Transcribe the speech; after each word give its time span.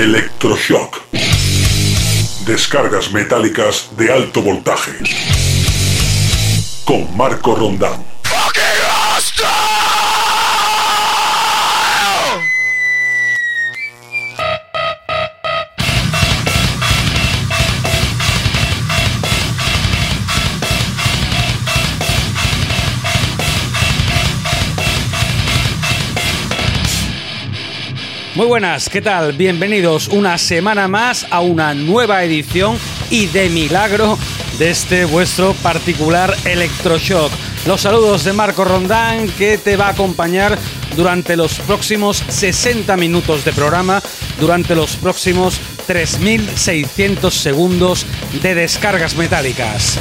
Electroshock. 0.00 0.98
Descargas 2.46 3.12
metálicas 3.12 3.90
de 3.98 4.10
alto 4.10 4.40
voltaje. 4.40 4.92
Con 6.86 7.14
Marco 7.14 7.54
Rondán. 7.54 8.09
Muy 28.40 28.46
buenas, 28.46 28.88
¿qué 28.88 29.02
tal? 29.02 29.34
Bienvenidos 29.34 30.08
una 30.08 30.38
semana 30.38 30.88
más 30.88 31.26
a 31.28 31.40
una 31.40 31.74
nueva 31.74 32.24
edición 32.24 32.78
y 33.10 33.26
de 33.26 33.50
milagro 33.50 34.18
de 34.58 34.70
este 34.70 35.04
vuestro 35.04 35.52
particular 35.52 36.34
electroshock. 36.46 37.30
Los 37.66 37.82
saludos 37.82 38.24
de 38.24 38.32
Marco 38.32 38.64
Rondán 38.64 39.28
que 39.28 39.58
te 39.58 39.76
va 39.76 39.88
a 39.88 39.90
acompañar 39.90 40.56
durante 40.96 41.36
los 41.36 41.58
próximos 41.60 42.24
60 42.28 42.96
minutos 42.96 43.44
de 43.44 43.52
programa, 43.52 44.02
durante 44.40 44.74
los 44.74 44.96
próximos 44.96 45.60
3.600 45.86 47.30
segundos 47.30 48.06
de 48.40 48.54
descargas 48.54 49.16
metálicas. 49.16 49.98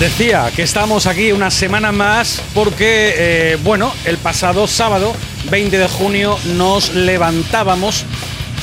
Decía 0.00 0.48
que 0.54 0.62
estamos 0.62 1.08
aquí 1.08 1.32
una 1.32 1.50
semana 1.50 1.90
más 1.90 2.40
porque, 2.54 3.14
eh, 3.16 3.58
bueno, 3.64 3.92
el 4.04 4.16
pasado 4.16 4.68
sábado, 4.68 5.12
20 5.50 5.76
de 5.76 5.88
junio, 5.88 6.38
nos 6.54 6.94
levantábamos 6.94 8.04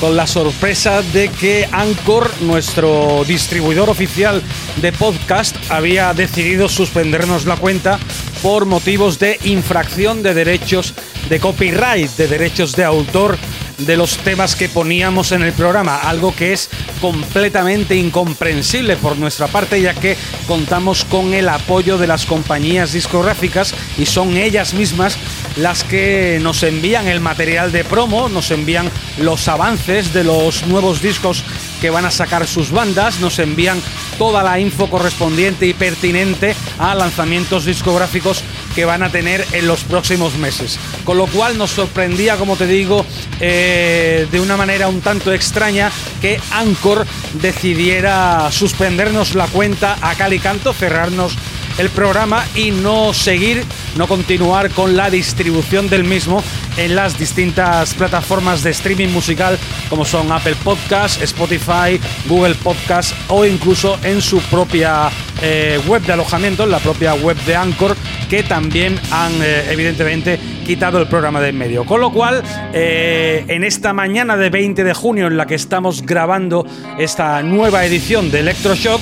con 0.00 0.16
la 0.16 0.26
sorpresa 0.26 1.02
de 1.02 1.28
que 1.28 1.68
Anchor, 1.72 2.30
nuestro 2.40 3.22
distribuidor 3.26 3.90
oficial 3.90 4.42
de 4.76 4.92
podcast, 4.92 5.54
había 5.68 6.14
decidido 6.14 6.70
suspendernos 6.70 7.44
la 7.44 7.56
cuenta 7.56 7.98
por 8.42 8.64
motivos 8.64 9.18
de 9.18 9.38
infracción 9.44 10.22
de 10.22 10.32
derechos 10.32 10.94
de 11.28 11.38
copyright, 11.38 12.10
de 12.12 12.28
derechos 12.28 12.72
de 12.72 12.84
autor 12.84 13.36
de 13.78 13.96
los 13.96 14.16
temas 14.18 14.56
que 14.56 14.68
poníamos 14.68 15.32
en 15.32 15.42
el 15.42 15.52
programa, 15.52 15.96
algo 15.96 16.34
que 16.34 16.52
es 16.52 16.70
completamente 17.00 17.94
incomprensible 17.96 18.96
por 18.96 19.16
nuestra 19.18 19.48
parte 19.48 19.80
ya 19.80 19.94
que 19.94 20.16
contamos 20.46 21.04
con 21.04 21.34
el 21.34 21.48
apoyo 21.48 21.98
de 21.98 22.06
las 22.06 22.26
compañías 22.26 22.92
discográficas 22.92 23.74
y 23.98 24.06
son 24.06 24.36
ellas 24.36 24.74
mismas 24.74 25.18
las 25.56 25.84
que 25.84 26.38
nos 26.42 26.62
envían 26.62 27.08
el 27.08 27.20
material 27.20 27.72
de 27.72 27.84
promo, 27.84 28.28
nos 28.28 28.50
envían 28.50 28.90
los 29.18 29.48
avances 29.48 30.12
de 30.12 30.24
los 30.24 30.66
nuevos 30.66 31.02
discos 31.02 31.44
que 31.80 31.90
van 31.90 32.04
a 32.04 32.10
sacar 32.10 32.46
sus 32.46 32.70
bandas, 32.70 33.20
nos 33.20 33.38
envían 33.38 33.80
toda 34.18 34.42
la 34.42 34.58
info 34.58 34.88
correspondiente 34.88 35.66
y 35.66 35.74
pertinente 35.74 36.54
a 36.78 36.94
lanzamientos 36.94 37.64
discográficos 37.64 38.42
que 38.76 38.84
van 38.84 39.02
a 39.02 39.10
tener 39.10 39.44
en 39.52 39.66
los 39.66 39.84
próximos 39.84 40.36
meses. 40.36 40.78
Con 41.04 41.16
lo 41.16 41.26
cual 41.26 41.56
nos 41.56 41.70
sorprendía, 41.70 42.36
como 42.36 42.56
te 42.56 42.66
digo, 42.66 43.06
eh, 43.40 44.28
de 44.30 44.38
una 44.38 44.58
manera 44.58 44.86
un 44.88 45.00
tanto 45.00 45.32
extraña 45.32 45.90
que 46.20 46.38
Anchor 46.52 47.06
decidiera 47.40 48.52
suspendernos 48.52 49.34
la 49.34 49.46
cuenta 49.46 49.96
a 50.02 50.14
cal 50.14 50.34
y 50.34 50.38
canto, 50.38 50.74
cerrarnos 50.74 51.32
el 51.78 51.88
programa 51.88 52.44
y 52.54 52.70
no 52.70 53.14
seguir, 53.14 53.64
no 53.96 54.06
continuar 54.06 54.70
con 54.70 54.94
la 54.94 55.08
distribución 55.08 55.88
del 55.88 56.04
mismo 56.04 56.42
en 56.76 56.94
las 56.94 57.18
distintas 57.18 57.94
plataformas 57.94 58.62
de 58.62 58.70
streaming 58.70 59.08
musical 59.08 59.58
como 59.88 60.04
son 60.04 60.30
Apple 60.30 60.56
Podcasts, 60.62 61.22
Spotify, 61.22 62.00
Google 62.28 62.54
Podcasts 62.54 63.14
o 63.28 63.44
incluso 63.44 63.98
en 64.02 64.20
su 64.20 64.40
propia 64.42 65.10
eh, 65.42 65.80
web 65.86 66.02
de 66.02 66.12
alojamiento, 66.12 66.64
en 66.64 66.70
la 66.70 66.78
propia 66.78 67.14
web 67.14 67.36
de 67.44 67.56
Anchor, 67.56 67.96
que 68.28 68.42
también 68.42 68.98
han 69.10 69.32
eh, 69.42 69.70
evidentemente 69.70 70.38
quitado 70.64 70.98
el 70.98 71.06
programa 71.06 71.40
de 71.40 71.50
en 71.50 71.58
medio. 71.58 71.84
Con 71.84 72.00
lo 72.00 72.10
cual, 72.10 72.42
eh, 72.72 73.44
en 73.48 73.62
esta 73.62 73.92
mañana 73.92 74.36
de 74.36 74.50
20 74.50 74.82
de 74.82 74.94
junio 74.94 75.26
en 75.26 75.36
la 75.36 75.46
que 75.46 75.54
estamos 75.54 76.02
grabando 76.02 76.66
esta 76.98 77.42
nueva 77.42 77.84
edición 77.84 78.30
de 78.30 78.40
Electroshock, 78.40 79.00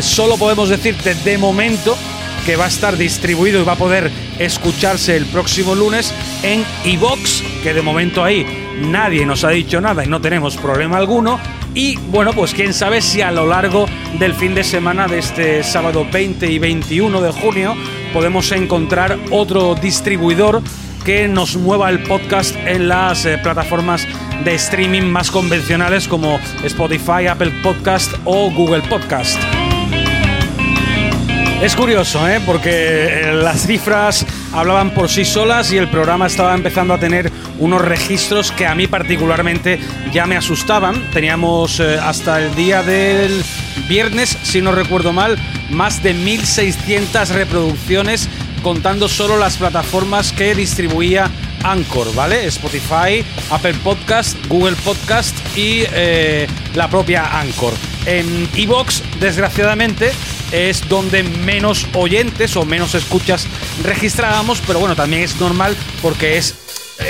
solo 0.00 0.38
podemos 0.38 0.70
decirte 0.70 1.14
de 1.14 1.36
momento 1.36 1.94
que 2.46 2.56
va 2.56 2.64
a 2.64 2.68
estar 2.68 2.96
distribuido 2.96 3.60
y 3.60 3.64
va 3.64 3.72
a 3.72 3.76
poder 3.76 4.10
escucharse 4.38 5.16
el 5.16 5.26
próximo 5.26 5.74
lunes 5.74 6.14
en 6.42 6.64
iBox, 6.84 7.42
que 7.62 7.74
de 7.74 7.82
momento 7.82 8.22
ahí 8.22 8.46
nadie 8.80 9.26
nos 9.26 9.44
ha 9.44 9.50
dicho 9.50 9.80
nada 9.80 10.04
y 10.04 10.08
no 10.08 10.20
tenemos 10.20 10.56
problema 10.56 10.96
alguno. 10.98 11.38
Y 11.74 11.96
bueno, 11.96 12.32
pues 12.32 12.54
quién 12.54 12.74
sabe 12.74 13.00
si 13.00 13.20
a 13.20 13.30
lo 13.30 13.46
largo 13.46 13.86
del 14.18 14.34
fin 14.34 14.54
de 14.54 14.64
semana 14.64 15.06
de 15.06 15.18
este 15.18 15.62
sábado 15.62 16.06
20 16.10 16.50
y 16.50 16.58
21 16.58 17.20
de 17.20 17.30
junio 17.30 17.76
podemos 18.12 18.50
encontrar 18.52 19.18
otro 19.30 19.74
distribuidor 19.74 20.62
que 21.04 21.28
nos 21.28 21.56
mueva 21.56 21.90
el 21.90 22.02
podcast 22.02 22.54
en 22.56 22.88
las 22.88 23.24
eh, 23.24 23.38
plataformas 23.38 24.06
de 24.44 24.54
streaming 24.54 25.02
más 25.02 25.30
convencionales 25.30 26.08
como 26.08 26.38
Spotify, 26.64 27.26
Apple 27.28 27.52
Podcast 27.62 28.12
o 28.24 28.50
Google 28.50 28.82
Podcast. 28.82 29.38
Es 31.60 31.74
curioso, 31.74 32.26
¿eh? 32.28 32.40
porque 32.46 32.70
eh, 32.70 33.32
las 33.32 33.66
cifras 33.66 34.24
hablaban 34.52 34.94
por 34.94 35.08
sí 35.08 35.24
solas 35.24 35.72
y 35.72 35.76
el 35.76 35.88
programa 35.88 36.28
estaba 36.28 36.54
empezando 36.54 36.94
a 36.94 36.98
tener 36.98 37.32
unos 37.58 37.82
registros 37.82 38.52
que 38.52 38.64
a 38.64 38.76
mí 38.76 38.86
particularmente 38.86 39.80
ya 40.12 40.26
me 40.26 40.36
asustaban. 40.36 41.10
Teníamos 41.10 41.80
eh, 41.80 41.98
hasta 42.00 42.40
el 42.40 42.54
día 42.54 42.84
del 42.84 43.42
viernes, 43.88 44.38
si 44.44 44.60
no 44.60 44.70
recuerdo 44.70 45.12
mal, 45.12 45.36
más 45.68 46.00
de 46.00 46.14
1.600 46.14 47.28
reproducciones 47.30 48.28
contando 48.62 49.08
solo 49.08 49.36
las 49.36 49.56
plataformas 49.56 50.30
que 50.30 50.54
distribuía 50.54 51.28
Anchor, 51.64 52.14
¿vale? 52.14 52.46
Spotify, 52.46 53.24
Apple 53.50 53.74
Podcast, 53.82 54.36
Google 54.46 54.76
Podcast 54.84 55.36
y 55.56 55.82
eh, 55.92 56.46
la 56.74 56.88
propia 56.88 57.40
Anchor. 57.40 57.74
En 58.06 58.48
Evox, 58.54 59.02
desgraciadamente, 59.18 60.12
es 60.52 60.88
donde 60.88 61.22
menos 61.22 61.86
oyentes 61.94 62.56
o 62.56 62.64
menos 62.64 62.94
escuchas 62.94 63.46
registrábamos, 63.82 64.62
pero 64.66 64.78
bueno, 64.78 64.96
también 64.96 65.22
es 65.22 65.38
normal 65.40 65.76
porque 66.02 66.38
es 66.38 66.54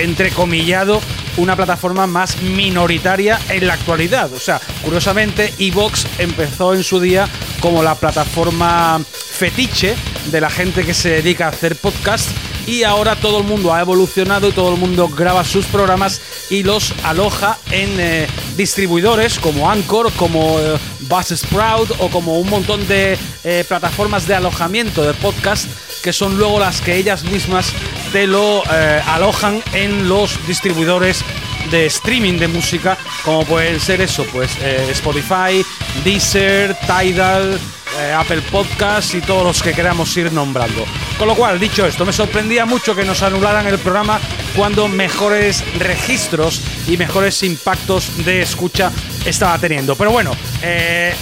entrecomillado 0.01 1.01
una 1.37 1.57
plataforma 1.57 2.07
más 2.07 2.41
minoritaria 2.43 3.39
en 3.49 3.67
la 3.67 3.75
actualidad. 3.75 4.33
O 4.33 4.41
sea, 4.41 4.61
curiosamente, 4.83 5.53
Evox 5.59 6.07
empezó 6.19 6.75
en 6.75 6.83
su 6.83 7.01
día 7.01 7.29
como 7.61 7.83
la 7.83 7.95
plataforma 7.95 9.01
fetiche 9.05 9.95
de 10.31 10.41
la 10.41 10.51
gente 10.51 10.85
que 10.85 10.95
se 10.95 11.11
dedica 11.11 11.47
a 11.47 11.51
hacer 11.51 11.77
podcast 11.77 12.29
y 12.69 12.85
ahora 12.85 13.17
todo 13.17 13.39
el 13.39 13.45
mundo 13.45 13.73
ha 13.73 13.81
evolucionado 13.81 14.47
y 14.47 14.53
todo 14.53 14.75
el 14.75 14.79
mundo 14.79 15.09
graba 15.09 15.43
sus 15.43 15.65
programas 15.65 16.21
y 16.51 16.63
los 16.63 16.93
aloja 17.03 17.57
en 17.71 17.99
eh, 17.99 18.27
distribuidores 18.59 19.39
como 19.39 19.71
Anchor, 19.71 20.13
como 20.13 20.61
eh, 20.61 20.77
Buzzsprout 21.01 21.93
o 21.99 22.11
como 22.11 22.39
un 22.39 22.51
montón 22.51 22.87
de 22.87 23.17
eh, 23.43 23.65
plataformas 23.67 24.29
de 24.29 24.35
alojamiento 24.35 25.03
de 25.03 25.15
podcast 25.15 25.67
que 26.03 26.13
son 26.13 26.37
luego 26.37 26.61
las 26.61 26.83
que 26.83 26.97
ellas 26.97 27.25
mismas 27.25 27.73
te 28.13 28.27
lo 28.27 28.63
alojan 29.07 29.63
en 29.73 30.09
los 30.09 30.39
distribuidores 30.47 31.25
de 31.71 31.87
streaming 31.87 32.39
de 32.39 32.49
música 32.49 32.97
como 33.25 33.45
pueden 33.45 33.81
ser 33.81 34.01
eso 34.01 34.25
pues 34.33 34.57
Spotify, 34.91 35.65
Deezer, 36.05 36.77
Tidal, 36.87 37.59
eh, 37.99 38.13
Apple 38.13 38.43
Podcast 38.51 39.15
y 39.15 39.21
todos 39.21 39.45
los 39.45 39.63
que 39.63 39.73
queramos 39.73 40.17
ir 40.17 40.33
nombrando. 40.33 40.85
Con 41.19 41.29
lo 41.29 41.35
cual, 41.35 41.59
dicho 41.59 41.85
esto, 41.85 42.07
me 42.07 42.13
sorprendía 42.13 42.65
mucho 42.65 42.95
que 42.95 43.05
nos 43.05 43.23
anularan 43.23 43.67
el 43.67 43.79
programa 43.79 44.21
cuando 44.57 44.89
mejores 44.89 45.65
registros 45.79 46.63
y 46.87 46.97
mejores 46.97 47.43
impactos 47.43 48.25
de 48.25 48.43
escucha 48.43 48.93
estaba 49.25 49.59
teniendo. 49.59 49.97
Pero 49.97 50.13
bueno, 50.13 50.31
eh, 50.63 51.15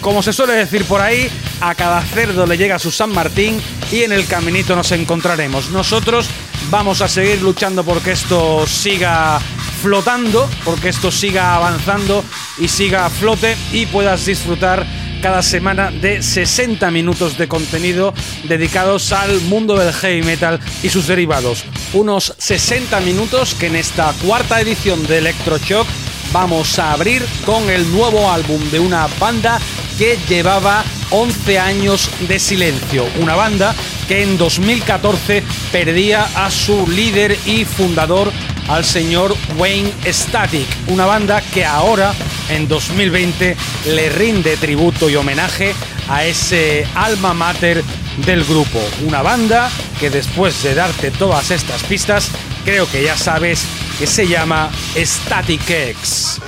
como 0.00 0.22
se 0.22 0.32
suele 0.32 0.52
decir 0.52 0.84
por 0.84 1.00
ahí, 1.00 1.30
a 1.60 1.74
cada 1.74 2.02
cerdo 2.02 2.46
le 2.46 2.56
llega 2.56 2.78
su 2.78 2.90
San 2.90 3.10
Martín 3.10 3.60
y 3.90 4.02
en 4.02 4.12
el 4.12 4.26
caminito 4.26 4.76
nos 4.76 4.92
encontraremos. 4.92 5.70
Nosotros 5.70 6.28
vamos 6.70 7.00
a 7.00 7.08
seguir 7.08 7.42
luchando 7.42 7.84
porque 7.84 8.12
esto 8.12 8.66
siga 8.66 9.40
flotando, 9.82 10.48
porque 10.64 10.90
esto 10.90 11.10
siga 11.10 11.54
avanzando 11.54 12.24
y 12.58 12.68
siga 12.68 13.06
a 13.06 13.10
flote 13.10 13.56
y 13.72 13.86
puedas 13.86 14.26
disfrutar 14.26 14.86
cada 15.20 15.42
semana 15.42 15.90
de 15.90 16.22
60 16.22 16.90
minutos 16.90 17.38
de 17.38 17.48
contenido 17.48 18.14
dedicados 18.44 19.12
al 19.12 19.40
mundo 19.42 19.76
del 19.76 19.92
heavy 19.92 20.22
metal 20.22 20.60
y 20.82 20.88
sus 20.88 21.06
derivados. 21.06 21.64
Unos 21.92 22.34
60 22.38 23.00
minutos 23.00 23.54
que 23.54 23.66
en 23.66 23.76
esta 23.76 24.12
cuarta 24.24 24.60
edición 24.60 25.06
de 25.06 25.18
Electroshock 25.18 25.86
vamos 26.32 26.78
a 26.78 26.92
abrir 26.92 27.24
con 27.44 27.68
el 27.70 27.90
nuevo 27.92 28.30
álbum 28.30 28.60
de 28.70 28.80
una 28.80 29.08
banda 29.18 29.58
que 29.98 30.18
llevaba 30.28 30.84
11 31.10 31.58
años 31.58 32.10
de 32.28 32.38
silencio. 32.38 33.06
Una 33.20 33.34
banda 33.34 33.74
que 34.06 34.22
en 34.22 34.38
2014 34.38 35.42
perdía 35.72 36.24
a 36.34 36.50
su 36.50 36.86
líder 36.86 37.36
y 37.46 37.64
fundador 37.64 38.32
al 38.68 38.84
señor 38.84 39.34
Wayne 39.56 39.92
Static, 40.06 40.66
una 40.88 41.06
banda 41.06 41.40
que 41.40 41.64
ahora, 41.64 42.14
en 42.50 42.68
2020, 42.68 43.56
le 43.86 44.08
rinde 44.10 44.56
tributo 44.56 45.08
y 45.10 45.16
homenaje 45.16 45.74
a 46.08 46.24
ese 46.24 46.86
alma 46.94 47.34
mater 47.34 47.82
del 48.24 48.44
grupo. 48.44 48.80
Una 49.02 49.22
banda 49.22 49.70
que 49.98 50.10
después 50.10 50.62
de 50.62 50.74
darte 50.74 51.10
todas 51.10 51.50
estas 51.50 51.82
pistas, 51.84 52.30
creo 52.64 52.88
que 52.90 53.02
ya 53.02 53.16
sabes 53.16 53.64
que 53.98 54.06
se 54.06 54.26
llama 54.26 54.70
Static 54.96 55.68
X. 55.68 56.40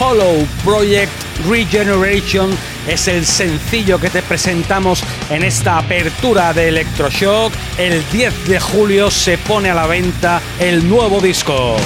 Hollow 0.00 0.46
Project 0.64 1.12
Regeneration 1.46 2.50
es 2.88 3.06
el 3.06 3.26
sencillo 3.26 4.00
que 4.00 4.08
te 4.08 4.22
presentamos 4.22 5.04
en 5.28 5.44
esta 5.44 5.76
apertura 5.76 6.54
de 6.54 6.68
Electroshock. 6.68 7.52
El 7.76 8.02
10 8.10 8.48
de 8.48 8.58
julio 8.58 9.10
se 9.10 9.36
pone 9.36 9.68
a 9.68 9.74
la 9.74 9.86
venta 9.86 10.40
el 10.58 10.88
nuevo 10.88 11.20
disco. 11.20 11.76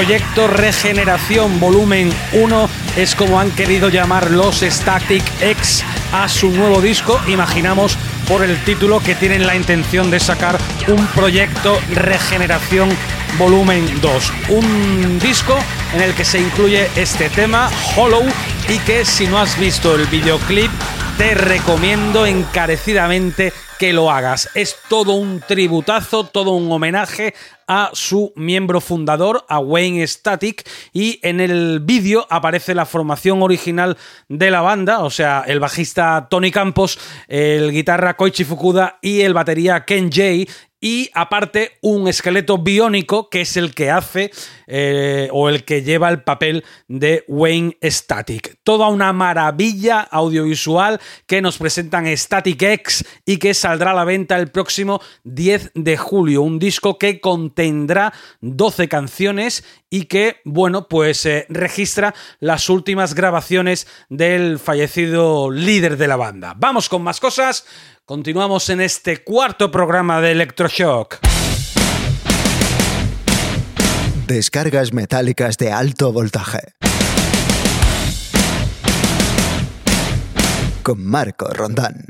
Proyecto 0.00 0.46
Regeneración 0.46 1.60
Volumen 1.60 2.10
1 2.32 2.70
es 2.96 3.14
como 3.14 3.38
han 3.38 3.50
querido 3.50 3.90
llamar 3.90 4.30
los 4.30 4.60
Static 4.62 5.22
X 5.42 5.84
a 6.14 6.26
su 6.26 6.50
nuevo 6.52 6.80
disco. 6.80 7.20
Imaginamos 7.28 7.98
por 8.26 8.42
el 8.42 8.56
título 8.64 9.00
que 9.00 9.14
tienen 9.14 9.46
la 9.46 9.56
intención 9.56 10.10
de 10.10 10.18
sacar 10.18 10.58
un 10.88 11.06
proyecto 11.08 11.78
Regeneración 11.92 12.88
Volumen 13.38 14.00
2. 14.00 14.32
Un 14.48 15.18
disco 15.18 15.58
en 15.92 16.00
el 16.00 16.14
que 16.14 16.24
se 16.24 16.40
incluye 16.40 16.88
este 16.96 17.28
tema, 17.28 17.68
Hollow, 17.94 18.24
y 18.70 18.78
que 18.78 19.04
si 19.04 19.26
no 19.26 19.38
has 19.38 19.58
visto 19.58 19.94
el 19.94 20.06
videoclip, 20.06 20.70
te 21.20 21.34
recomiendo 21.34 22.24
encarecidamente 22.24 23.52
que 23.78 23.92
lo 23.92 24.10
hagas. 24.10 24.48
Es 24.54 24.74
todo 24.88 25.12
un 25.12 25.42
tributazo, 25.46 26.24
todo 26.24 26.52
un 26.52 26.72
homenaje 26.72 27.34
a 27.68 27.90
su 27.92 28.32
miembro 28.36 28.80
fundador, 28.80 29.44
a 29.46 29.58
Wayne 29.58 30.06
Static, 30.06 30.66
y 30.94 31.20
en 31.22 31.40
el 31.40 31.80
vídeo 31.80 32.26
aparece 32.30 32.74
la 32.74 32.86
formación 32.86 33.42
original 33.42 33.98
de 34.30 34.50
la 34.50 34.62
banda, 34.62 35.00
o 35.00 35.10
sea, 35.10 35.44
el 35.46 35.60
bajista 35.60 36.26
Tony 36.30 36.50
Campos, 36.50 36.98
el 37.28 37.70
guitarra 37.70 38.16
Koichi 38.16 38.44
Fukuda 38.44 38.98
y 39.02 39.20
el 39.20 39.34
batería 39.34 39.84
Ken 39.84 40.10
Jay, 40.10 40.48
y 40.80 41.10
aparte 41.14 41.72
un 41.82 42.08
esqueleto 42.08 42.58
biónico 42.58 43.28
que 43.28 43.42
es 43.42 43.56
el 43.56 43.74
que 43.74 43.90
hace 43.90 44.30
eh, 44.66 45.28
o 45.32 45.48
el 45.48 45.64
que 45.64 45.82
lleva 45.82 46.08
el 46.08 46.22
papel 46.22 46.64
de 46.88 47.24
Wayne 47.28 47.76
Static. 47.82 48.58
Toda 48.62 48.88
una 48.88 49.12
maravilla 49.12 50.00
audiovisual 50.00 51.00
que 51.26 51.42
nos 51.42 51.58
presentan 51.58 52.06
Static 52.16 52.62
X 52.62 53.04
y 53.26 53.36
que 53.36 53.52
saldrá 53.52 53.90
a 53.90 53.94
la 53.94 54.04
venta 54.04 54.38
el 54.38 54.50
próximo 54.50 55.00
10 55.24 55.72
de 55.74 55.96
julio. 55.96 56.42
Un 56.42 56.58
disco 56.58 56.98
que 56.98 57.20
contendrá 57.20 58.12
12 58.40 58.88
canciones 58.88 59.64
y 59.90 60.04
que, 60.04 60.36
bueno, 60.44 60.88
pues 60.88 61.26
eh, 61.26 61.46
registra 61.48 62.14
las 62.38 62.70
últimas 62.70 63.14
grabaciones 63.14 63.86
del 64.08 64.58
fallecido 64.58 65.50
líder 65.50 65.96
de 65.96 66.08
la 66.08 66.16
banda. 66.16 66.54
Vamos 66.56 66.88
con 66.88 67.02
más 67.02 67.18
cosas. 67.18 67.66
Continuamos 68.10 68.68
en 68.70 68.80
este 68.80 69.22
cuarto 69.22 69.70
programa 69.70 70.20
de 70.20 70.32
Electroshock. 70.32 71.18
Descargas 74.26 74.92
metálicas 74.92 75.56
de 75.58 75.70
alto 75.70 76.12
voltaje. 76.12 76.58
Con 80.82 81.06
Marco 81.06 81.50
Rondán. 81.50 82.06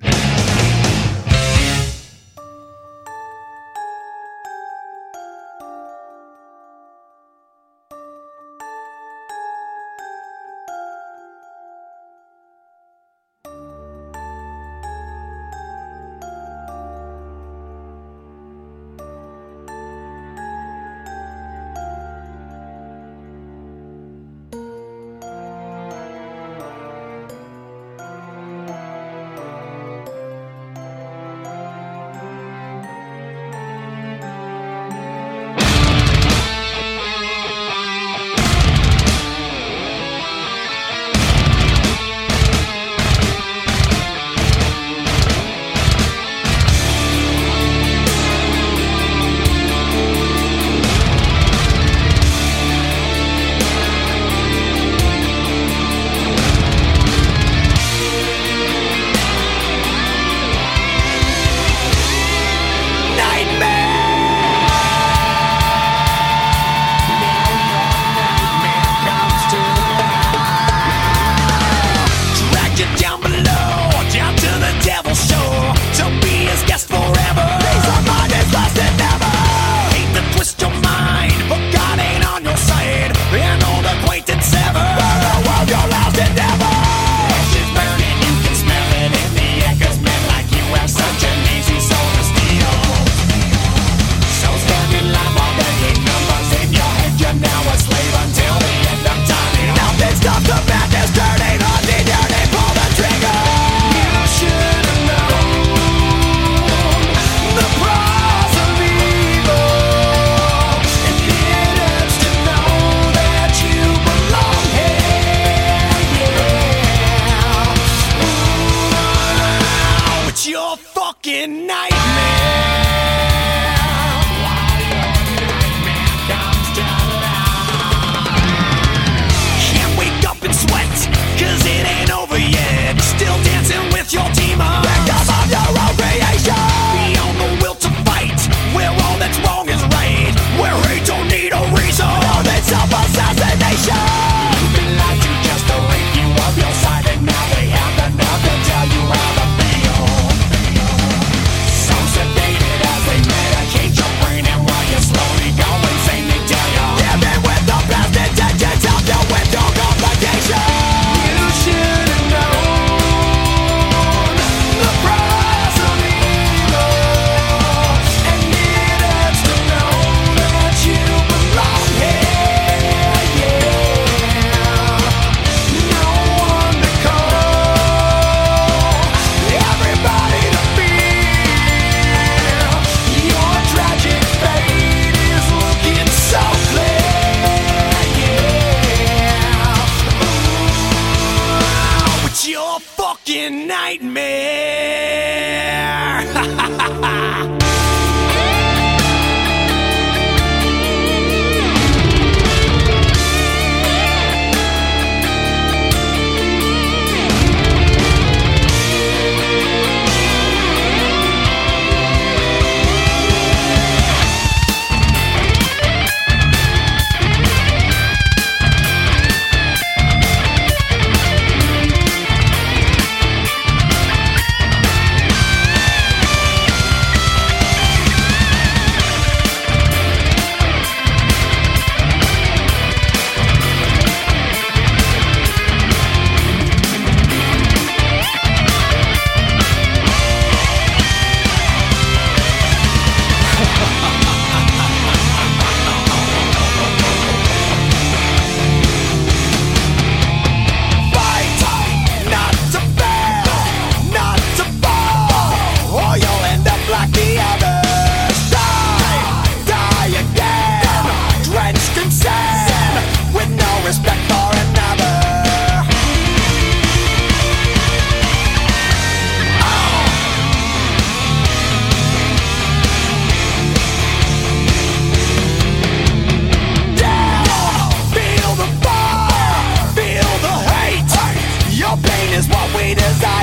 La 282.95 283.40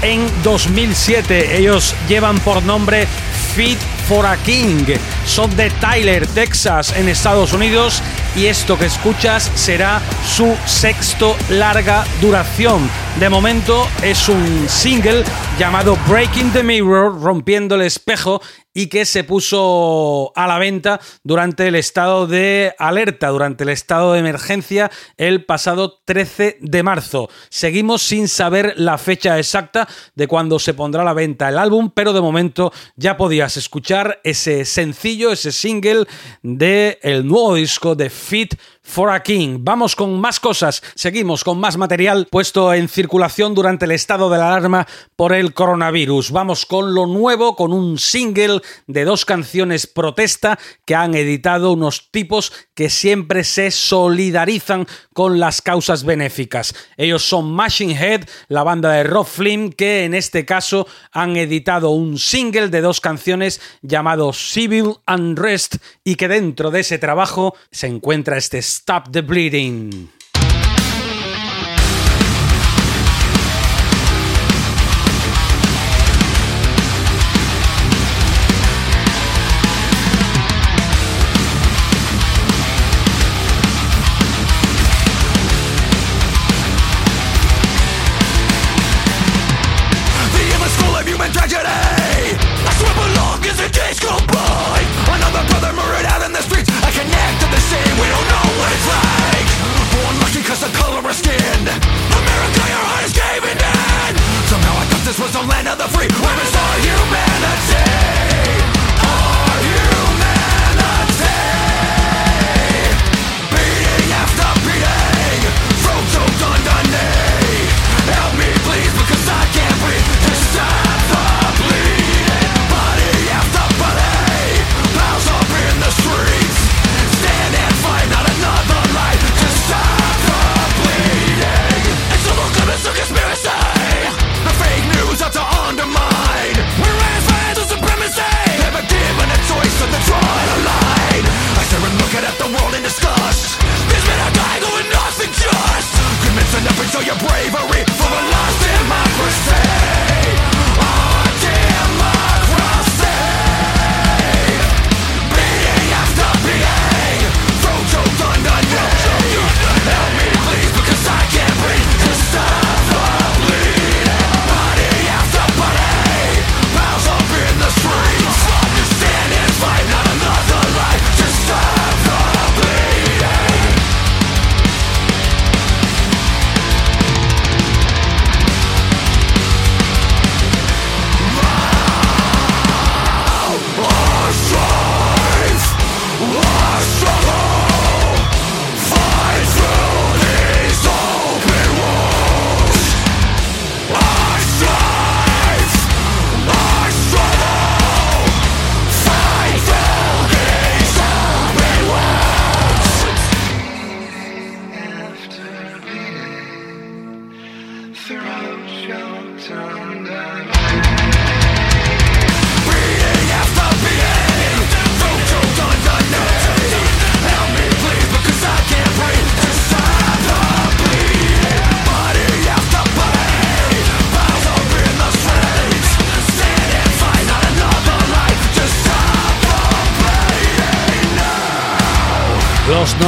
en 0.01 0.25
2007. 0.41 1.57
Ellos 1.57 1.93
llevan 2.07 2.39
por 2.39 2.63
nombre 2.63 3.07
Fit 3.53 3.77
for 4.07 4.25
a 4.25 4.35
King. 4.37 4.83
Son 5.27 5.55
de 5.55 5.69
Tyler, 5.69 6.25
Texas, 6.25 6.91
en 6.97 7.07
Estados 7.07 7.53
Unidos. 7.53 8.01
Y 8.35 8.47
esto 8.47 8.79
que 8.79 8.87
escuchas 8.87 9.51
será 9.53 10.01
su 10.25 10.57
sexto 10.65 11.35
larga 11.51 12.03
duración. 12.19 12.89
De 13.19 13.29
momento 13.29 13.87
es 14.01 14.27
un 14.27 14.67
single 14.67 15.23
llamado 15.59 15.99
Breaking 16.07 16.51
the 16.51 16.63
Mirror, 16.63 17.21
rompiendo 17.21 17.75
el 17.75 17.83
espejo, 17.83 18.41
y 18.73 18.87
que 18.87 19.05
se 19.05 19.23
puso 19.23 20.31
a 20.35 20.47
la 20.47 20.57
venta 20.57 20.99
durante 21.23 21.67
el 21.67 21.75
estado 21.75 22.27
de 22.27 22.73
alerta, 22.79 23.29
durante 23.29 23.63
el 23.63 23.69
estado 23.69 24.13
de 24.13 24.19
emergencia 24.19 24.91
el 25.17 25.45
pasado 25.45 25.99
13 26.05 26.57
de 26.61 26.83
marzo. 26.83 27.29
Seguimos 27.49 28.01
sin 28.01 28.27
saber 28.27 28.73
la 28.77 28.97
fecha 28.97 29.37
exacta 29.37 29.87
de 30.15 30.27
cuando 30.27 30.59
se 30.59 30.73
pondrá 30.73 31.03
a 31.03 31.05
la 31.05 31.13
venta 31.13 31.49
el 31.49 31.57
álbum, 31.57 31.91
pero 31.93 32.13
de 32.13 32.21
momento 32.21 32.71
ya 32.95 33.17
podías 33.17 33.57
escuchar 33.57 34.19
ese 34.23 34.65
sencillo, 34.65 35.31
ese 35.31 35.51
single 35.51 36.05
de 36.41 36.99
el 37.01 37.27
nuevo 37.27 37.55
disco 37.55 37.95
de 37.95 38.09
Fit 38.09 38.55
for 38.83 39.09
a 39.09 39.23
King. 39.23 39.59
Vamos 39.61 39.95
con 39.95 40.19
más 40.19 40.39
cosas, 40.39 40.83
seguimos 40.95 41.43
con 41.43 41.59
más 41.59 41.77
material 41.77 42.27
puesto 42.29 42.73
en 42.73 42.89
circulación 42.89 43.55
durante 43.55 43.85
el 43.85 43.91
estado 43.91 44.29
de 44.29 44.35
alarma 44.35 44.87
por 45.15 45.33
el 45.33 45.53
coronavirus. 45.53 46.31
Vamos 46.31 46.65
con 46.65 46.93
lo 46.93 47.07
nuevo, 47.07 47.55
con 47.55 47.71
un 47.71 47.97
single 47.97 48.61
de 48.87 49.05
dos 49.05 49.25
canciones 49.25 49.87
protesta 49.87 50.59
que 50.85 50.95
han 50.95 51.15
editado 51.15 51.71
unos 51.71 52.11
tipos 52.11 52.51
que 52.73 52.89
siempre 52.89 53.43
se 53.43 53.71
solidarizan 53.71 54.87
con 55.13 55.39
las 55.39 55.61
causas 55.61 56.03
benéficas. 56.03 56.75
Ellos 56.97 57.23
son 57.23 57.51
Machine 57.51 57.93
Head, 57.93 58.25
la 58.47 58.63
banda 58.63 58.91
de 58.93 59.03
Rob 59.03 59.25
Flynn, 59.25 59.71
que 59.71 60.05
en 60.05 60.13
este 60.13 60.45
caso 60.45 60.87
han 61.11 61.37
editado 61.37 61.91
un 61.91 62.17
single 62.17 62.69
de 62.69 62.81
dos 62.81 62.99
canciones 62.99 63.61
llamado 63.81 64.33
Civil 64.33 64.95
Unrest 65.07 65.77
y 66.03 66.15
que 66.15 66.27
dentro 66.27 66.71
de 66.71 66.81
ese 66.81 66.97
trabajo 66.97 67.55
se 67.71 67.87
encuentra 67.87 68.37
este 68.37 68.61
Stop 68.73 69.11
the 69.13 69.21
Bleeding. 69.21 70.09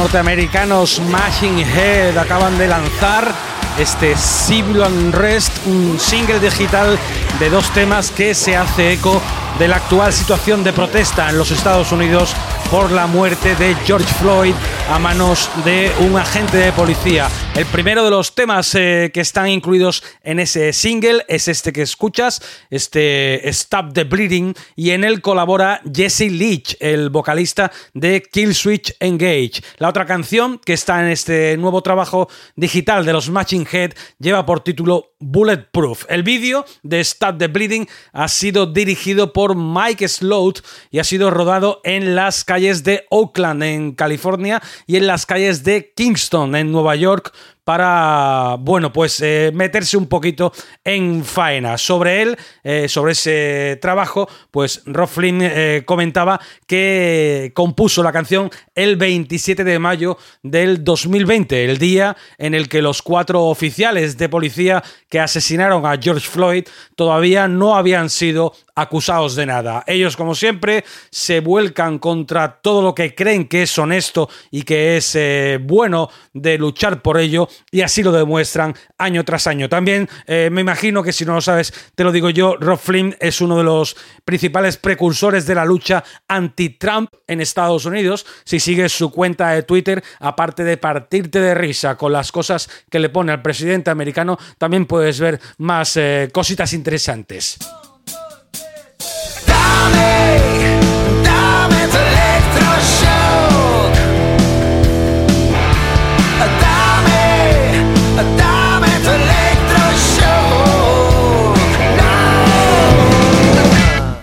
Norteamericanos 0.06 1.00
Machine 1.00 1.64
Head 1.64 2.16
acaban 2.16 2.56
de 2.58 2.68
lanzar 2.68 3.34
este 3.76 4.16
Civil 4.16 4.78
Unrest, 4.78 5.66
un 5.66 5.98
single 5.98 6.38
digital 6.38 6.96
de 7.40 7.50
dos 7.50 7.68
temas 7.70 8.12
que 8.12 8.32
se 8.32 8.56
hace 8.56 8.92
eco 8.92 9.20
de 9.58 9.68
la 9.68 9.76
actual 9.76 10.12
situación 10.12 10.62
de 10.64 10.72
protesta 10.72 11.30
en 11.30 11.38
los 11.38 11.50
Estados 11.50 11.92
Unidos 11.92 12.34
por 12.70 12.90
la 12.90 13.06
muerte 13.06 13.54
de 13.54 13.74
George 13.86 14.12
Floyd 14.14 14.54
a 14.90 14.98
manos 14.98 15.48
de 15.64 15.90
un 16.00 16.16
agente 16.16 16.56
de 16.58 16.72
policía. 16.72 17.28
El 17.54 17.64
primero 17.66 18.04
de 18.04 18.10
los 18.10 18.34
temas 18.34 18.74
eh, 18.74 19.10
que 19.14 19.20
están 19.20 19.48
incluidos 19.48 20.02
en 20.22 20.40
ese 20.40 20.72
single 20.72 21.24
es 21.26 21.48
este 21.48 21.72
que 21.72 21.82
escuchas, 21.82 22.42
este 22.70 23.48
Stop 23.48 23.94
the 23.94 24.04
Bleeding, 24.04 24.54
y 24.74 24.90
en 24.90 25.04
él 25.04 25.22
colabora 25.22 25.80
Jesse 25.92 26.30
Leach, 26.30 26.76
el 26.80 27.08
vocalista 27.08 27.72
de 27.94 28.22
Killswitch 28.22 28.94
Engage. 29.00 29.62
La 29.78 29.88
otra 29.88 30.04
canción 30.04 30.60
que 30.62 30.74
está 30.74 31.00
en 31.00 31.08
este 31.08 31.56
nuevo 31.56 31.82
trabajo 31.82 32.28
digital 32.56 33.06
de 33.06 33.12
los 33.12 33.30
Matching 33.30 33.66
Head 33.70 33.92
lleva 34.18 34.44
por 34.44 34.60
título 34.60 35.12
Bulletproof. 35.18 36.04
El 36.08 36.22
vídeo 36.22 36.64
de 36.82 37.00
Stop 37.00 37.38
the 37.38 37.48
Bleeding 37.48 37.88
ha 38.12 38.28
sido 38.28 38.66
dirigido 38.66 39.32
por 39.32 39.45
Mike 39.54 40.08
Sloat 40.08 40.60
y 40.90 40.98
ha 40.98 41.04
sido 41.04 41.30
rodado 41.30 41.80
en 41.84 42.14
las 42.14 42.44
calles 42.44 42.82
de 42.82 43.04
Oakland, 43.10 43.62
en 43.62 43.92
California, 43.92 44.62
y 44.86 44.96
en 44.96 45.06
las 45.06 45.26
calles 45.26 45.62
de 45.62 45.92
Kingston, 45.94 46.56
en 46.56 46.72
Nueva 46.72 46.96
York, 46.96 47.32
para, 47.66 48.58
bueno, 48.60 48.92
pues 48.92 49.20
eh, 49.20 49.50
meterse 49.52 49.96
un 49.96 50.06
poquito 50.06 50.52
en 50.84 51.24
faena. 51.24 51.76
Sobre 51.76 52.22
él, 52.22 52.38
eh, 52.62 52.88
sobre 52.88 53.10
ese 53.10 53.76
trabajo, 53.82 54.28
pues 54.52 54.82
Rob 54.86 55.08
Flynn 55.08 55.40
eh, 55.42 55.82
comentaba 55.84 56.40
que 56.68 57.50
compuso 57.56 58.04
la 58.04 58.12
canción 58.12 58.52
el 58.76 58.94
27 58.94 59.64
de 59.64 59.80
mayo 59.80 60.16
del 60.44 60.84
2020, 60.84 61.64
el 61.64 61.78
día 61.78 62.16
en 62.38 62.54
el 62.54 62.68
que 62.68 62.82
los 62.82 63.02
cuatro 63.02 63.46
oficiales 63.46 64.16
de 64.16 64.28
policía 64.28 64.84
que 65.08 65.18
asesinaron 65.18 65.84
a 65.86 65.98
George 66.00 66.28
Floyd 66.28 66.68
todavía 66.94 67.48
no 67.48 67.74
habían 67.74 68.10
sido 68.10 68.52
acusados 68.76 69.34
de 69.34 69.46
nada. 69.46 69.82
Ellos, 69.86 70.16
como 70.16 70.34
siempre, 70.34 70.84
se 71.10 71.40
vuelcan 71.40 71.98
contra 71.98 72.60
todo 72.60 72.82
lo 72.82 72.94
que 72.94 73.14
creen 73.14 73.48
que 73.48 73.62
es 73.62 73.76
honesto 73.78 74.28
y 74.50 74.62
que 74.62 74.98
es 74.98 75.16
eh, 75.16 75.58
bueno 75.60 76.10
de 76.32 76.58
luchar 76.58 77.02
por 77.02 77.18
ello 77.18 77.48
y 77.70 77.82
así 77.82 78.02
lo 78.02 78.12
demuestran 78.12 78.74
año 78.98 79.24
tras 79.24 79.46
año. 79.46 79.68
También 79.68 80.08
eh, 80.26 80.48
me 80.50 80.60
imagino 80.60 81.02
que 81.02 81.12
si 81.12 81.24
no 81.24 81.34
lo 81.34 81.40
sabes, 81.40 81.72
te 81.94 82.04
lo 82.04 82.12
digo 82.12 82.30
yo, 82.30 82.56
Rob 82.56 82.78
Flynn 82.78 83.16
es 83.20 83.40
uno 83.40 83.58
de 83.58 83.64
los 83.64 83.96
principales 84.24 84.76
precursores 84.76 85.46
de 85.46 85.54
la 85.54 85.64
lucha 85.64 86.04
anti-Trump 86.28 87.10
en 87.26 87.40
Estados 87.40 87.84
Unidos. 87.84 88.26
Si 88.44 88.60
sigues 88.60 88.92
su 88.92 89.10
cuenta 89.10 89.50
de 89.50 89.62
Twitter, 89.62 90.02
aparte 90.20 90.64
de 90.64 90.76
partirte 90.76 91.40
de 91.40 91.54
risa 91.54 91.96
con 91.96 92.12
las 92.12 92.32
cosas 92.32 92.68
que 92.90 92.98
le 92.98 93.08
pone 93.08 93.32
al 93.32 93.42
presidente 93.42 93.90
americano, 93.90 94.38
también 94.58 94.86
puedes 94.86 95.20
ver 95.20 95.40
más 95.58 95.96
eh, 95.96 96.30
cositas 96.32 96.72
interesantes. 96.72 97.58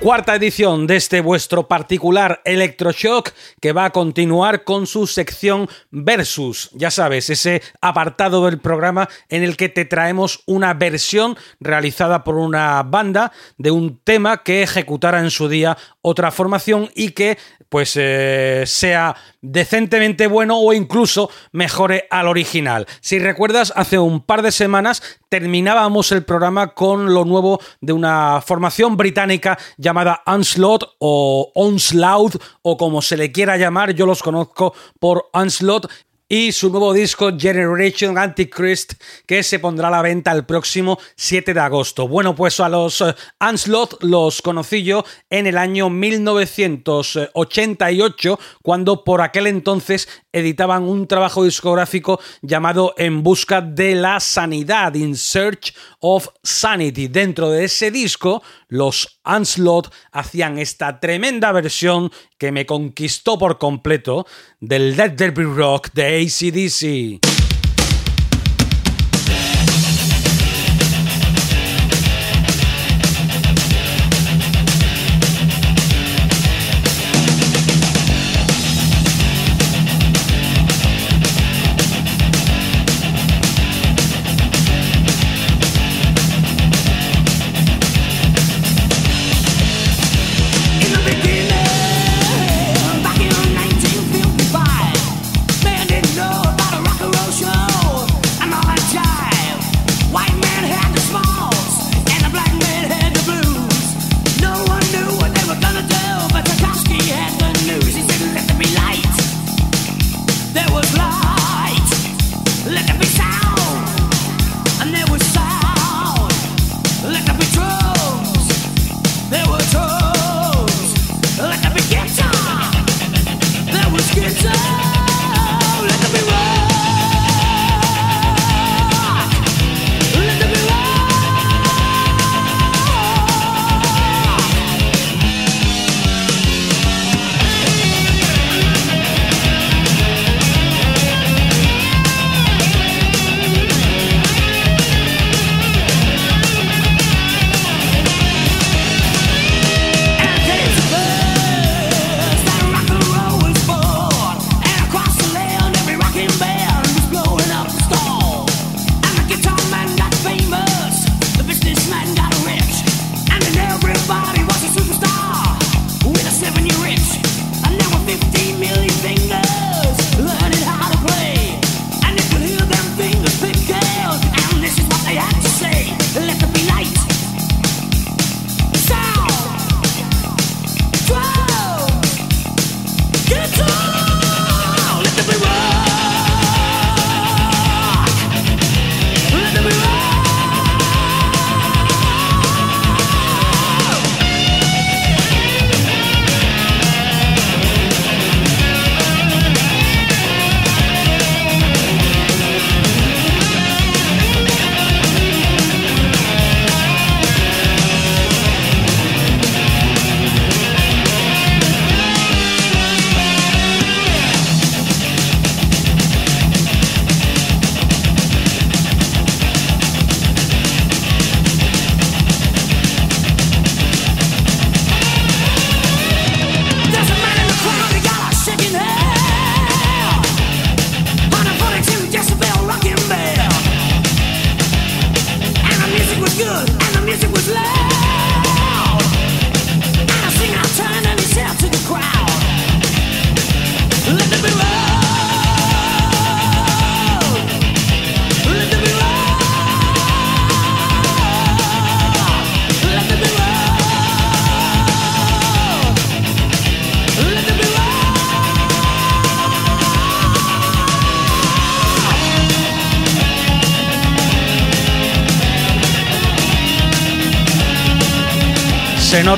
Cuarta 0.04 0.36
edición 0.36 0.86
de 0.86 0.98
este 0.98 1.22
vuestro 1.22 1.70
particular 1.70 2.42
Electroshock 2.44 3.30
que 3.62 3.72
va 3.72 3.86
a 3.86 3.92
continuar 3.92 4.66
con 4.66 4.86
su 4.86 5.08
sección 5.08 5.70
Versus. 5.92 6.72
Ya 6.74 6.92
sabes, 6.92 7.30
ese 7.30 7.62
apartado 7.80 8.46
del 8.46 8.60
programa 8.60 9.08
en 9.30 9.44
el 9.44 9.56
que 9.56 9.70
te 9.70 9.86
traemos 9.86 10.44
una 10.46 10.74
versión 10.74 11.38
realizada 11.62 12.26
por 12.26 12.36
una 12.36 12.84
banda 12.84 13.32
de 13.58 13.72
un 13.72 13.98
tema 13.98 14.44
que 14.44 14.64
ejecutara 14.64 15.22
en 15.22 15.32
su 15.32 15.48
día 15.48 15.78
otra 16.04 16.30
formación 16.30 16.92
y 16.94 17.10
que 17.12 17.40
pues 17.70 17.94
eh, 17.96 18.66
sea 18.68 19.16
decentemente 19.42 20.28
bueno 20.28 20.60
o 20.60 20.74
incluso 20.74 21.32
mejore 21.52 22.08
al 22.12 22.28
original. 22.28 22.86
Si 23.02 23.18
recuerdas, 23.18 23.74
hace 23.76 23.98
un 23.98 24.22
par 24.22 24.44
de 24.44 24.52
semanas 24.52 25.02
terminábamos 25.30 26.12
el 26.12 26.24
programa 26.24 26.76
con 26.76 27.16
lo 27.16 27.26
nuevo 27.26 27.60
de 27.82 27.94
una 27.94 28.42
formación 28.46 28.96
británica 28.96 29.58
llamada 29.78 30.22
Onslaught 30.28 30.84
o 31.00 31.52
Onslaught 31.56 32.36
o 32.62 32.78
como 32.78 33.02
se 33.02 33.18
le 33.18 33.32
quiera 33.32 33.58
llamar, 33.58 33.96
yo 33.96 34.06
los 34.06 34.22
conozco 34.22 34.76
por 35.00 35.30
Onslaught 35.34 35.88
y 36.36 36.52
su 36.52 36.72
nuevo 36.72 36.94
disco 36.94 37.32
Generation 37.38 38.18
Antichrist 38.18 38.94
que 39.28 39.44
se 39.44 39.60
pondrá 39.60 39.90
a 39.90 39.92
la 39.92 40.02
venta 40.02 40.32
el 40.32 40.46
próximo 40.46 40.98
7 41.16 41.54
de 41.54 41.60
agosto. 41.60 42.08
Bueno, 42.08 42.34
pues 42.34 42.60
a 42.60 42.70
los 42.70 43.02
eh, 43.02 43.14
Onslaught 43.40 44.02
los 44.02 44.42
conocí 44.42 44.82
yo 44.82 45.06
en 45.30 45.46
el 45.46 45.60
año 45.60 45.92
1988 45.92 48.40
cuando 48.64 49.04
por 49.04 49.22
aquel 49.22 49.46
entonces 49.46 50.10
editaban 50.32 50.82
un 50.82 51.08
trabajo 51.08 51.44
discográfico 51.44 52.20
llamado 52.42 52.96
En 52.98 53.22
busca 53.22 53.62
de 53.62 53.94
la 53.94 54.20
sanidad, 54.20 54.96
In 54.96 55.16
Search 55.16 55.76
of 56.00 56.30
Sanity. 56.42 57.10
Dentro 57.10 57.52
de 57.52 57.66
ese 57.66 57.92
disco, 57.92 58.42
los 58.74 59.20
Onslaught 59.24 59.94
hacían 60.12 60.58
esta 60.58 61.00
tremenda 61.00 61.52
versión 61.52 62.12
que 62.40 62.52
me 62.52 62.66
conquistó 62.66 63.38
por 63.38 63.60
completo 63.60 64.26
del 64.60 64.96
Dead 64.96 65.12
Derby 65.12 65.44
Rock 65.44 65.90
de 65.94 66.24
ACDC. 66.24 67.43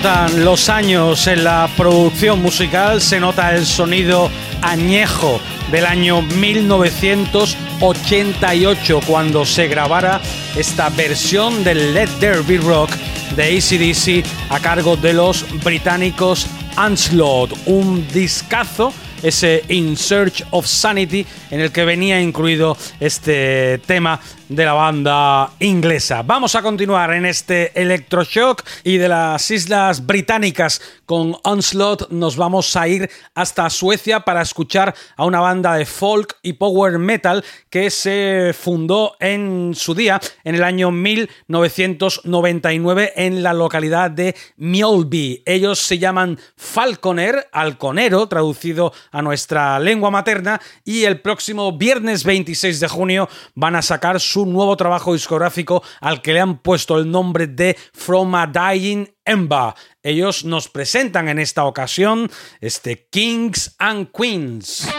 Notan 0.02 0.44
los 0.44 0.68
años 0.68 1.26
en 1.28 1.46
la 1.46 1.70
producción 1.78 2.42
musical, 2.42 3.00
se 3.00 3.18
nota 3.18 3.56
el 3.56 3.66
sonido 3.66 4.30
añejo 4.62 5.40
del 5.72 5.86
año 5.86 6.22
1988 6.22 9.00
cuando 9.08 9.46
se 9.46 9.70
grabara 9.70 10.20
esta 10.58 10.90
versión 10.90 11.64
del 11.64 11.94
Let 11.94 12.10
There 12.20 12.42
Be 12.42 12.58
Rock 12.58 12.90
de 13.38 13.58
ACDC 13.58 14.26
a 14.50 14.60
cargo 14.60 14.98
de 14.98 15.14
los 15.14 15.46
británicos 15.64 16.46
Onslaught, 16.76 17.54
un 17.66 18.06
discazo 18.10 18.92
ese 19.24 19.64
In 19.70 19.96
Search 19.96 20.44
of 20.52 20.68
Sanity 20.68 21.26
en 21.52 21.62
el 21.62 21.72
que 21.72 21.86
venía 21.86 22.22
incluido 22.22 22.76
este 23.00 23.78
tema 23.86 24.20
de 24.50 24.66
la 24.66 24.74
banda 24.74 25.52
inglesa. 25.60 26.22
Vamos 26.22 26.56
a 26.56 26.62
continuar 26.62 27.14
en 27.14 27.26
este 27.26 27.72
electroshock 27.80 28.64
y 28.84 28.98
de 28.98 29.08
las 29.08 29.50
islas 29.52 30.06
británicas 30.06 30.82
con 31.06 31.38
Onslaught 31.44 32.10
nos 32.10 32.36
vamos 32.36 32.76
a 32.76 32.86
ir 32.88 33.10
hasta 33.34 33.70
Suecia 33.70 34.20
para 34.22 34.42
escuchar 34.42 34.96
a 35.16 35.26
una 35.26 35.40
banda 35.40 35.76
de 35.76 35.86
folk 35.86 36.38
y 36.42 36.54
power 36.54 36.98
metal 37.00 37.44
que 37.70 37.90
se 37.90 38.54
fundó 38.60 39.16
en 39.20 39.74
su 39.76 39.96
día 39.96 40.20
en 40.44 40.56
el 40.56 40.64
año 40.64 40.92
1999 40.92 43.14
en 43.16 43.44
la 43.44 43.54
localidad 43.54 44.12
de 44.12 44.36
Mjolby. 44.58 45.44
Ellos 45.46 45.80
se 45.80 46.00
llaman 46.00 46.38
Falconer, 46.56 47.48
halconero, 47.52 48.28
traducido 48.28 48.94
a 49.12 49.22
nuestra 49.22 49.80
lengua 49.80 50.12
materna, 50.12 50.62
y 50.84 51.04
el 51.04 51.22
próximo 51.22 51.78
viernes 51.78 52.24
26 52.24 52.80
de 52.80 52.88
junio 52.88 53.30
van 53.54 53.76
a 53.76 53.82
sacar 53.82 54.20
su 54.20 54.35
nuevo 54.44 54.76
trabajo 54.76 55.14
discográfico 55.14 55.84
al 56.02 56.22
que 56.22 56.34
le 56.34 56.42
han 56.42 56.58
puesto 56.58 56.98
el 56.98 57.10
nombre 57.10 57.48
de 57.48 57.78
From 57.94 58.36
a 58.36 58.48
Dying 58.48 59.08
Ember. 59.24 59.74
Ellos 60.04 60.44
nos 60.44 60.68
presentan 60.68 61.30
en 61.30 61.40
esta 61.40 61.66
ocasión 61.66 62.30
este 62.60 63.08
Kings 63.10 63.76
and 63.80 64.10
Queens. 64.12 64.90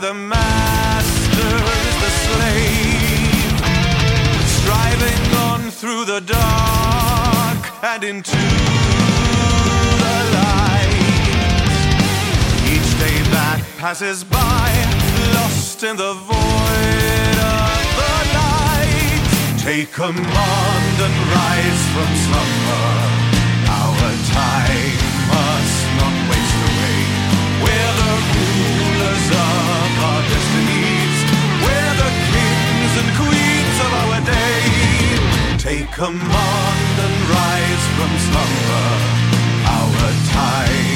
Where 0.00 0.12
the 0.12 0.18
master 0.18 1.54
is 1.80 1.94
the 2.04 2.10
slave. 2.26 3.56
Striving 4.58 5.34
on 5.36 5.70
through 5.70 6.04
the 6.04 6.20
dark 6.20 7.62
and 7.82 8.04
into 8.04 8.36
the 10.02 10.18
light. 10.36 11.28
Each 12.74 12.90
day 12.98 13.18
that 13.32 13.60
passes 13.78 14.24
by, 14.24 14.68
lost 15.34 15.82
in 15.82 15.96
the 15.96 16.14
void 16.14 17.36
of 17.56 17.84
the 18.00 18.16
night. 18.42 19.26
Take 19.58 19.92
command 19.92 20.96
and 21.06 21.16
rise 21.36 21.82
from 21.94 22.10
slumber. 22.26 22.86
Our 23.68 24.12
time 24.34 25.05
destinies. 30.32 31.16
We're 31.64 31.94
the 32.02 32.10
kings 32.32 32.92
and 33.00 33.08
queens 33.20 33.76
of 33.86 33.90
our 34.02 34.18
day. 34.34 34.62
Take 35.58 35.88
command 35.92 36.94
and 37.06 37.16
rise 37.36 37.84
from 37.96 38.10
slumber. 38.26 38.86
Our 39.78 40.04
time 40.32 40.95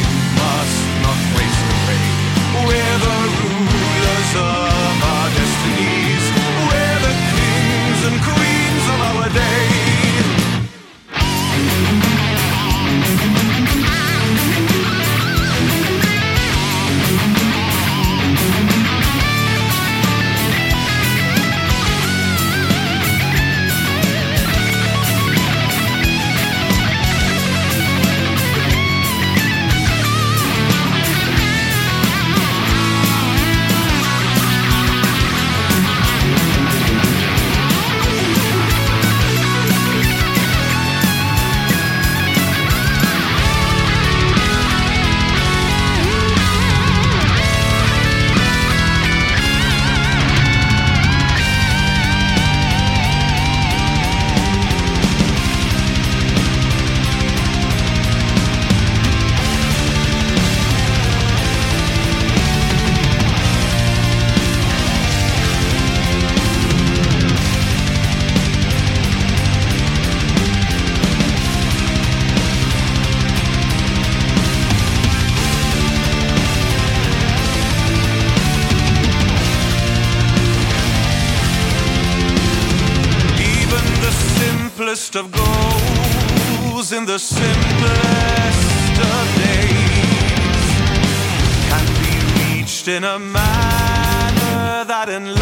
in 92.90 93.04
a 93.04 93.18
manner 93.20 94.84
that 94.84 95.08
enlightens 95.08 95.40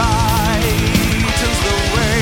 the 1.68 1.78
way. 1.96 2.20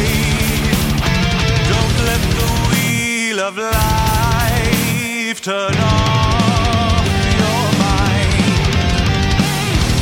Don't 1.74 1.98
let 2.10 2.22
the 2.38 2.50
wheel 2.68 3.38
of 3.40 3.58
life 3.58 5.38
turn 5.42 5.74
off 5.74 7.06
your 7.42 7.64
mind 7.82 8.70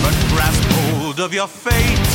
but 0.04 0.14
grasp 0.32 0.62
hold 0.76 1.18
of 1.20 1.32
your 1.32 1.48
fate 1.48 2.10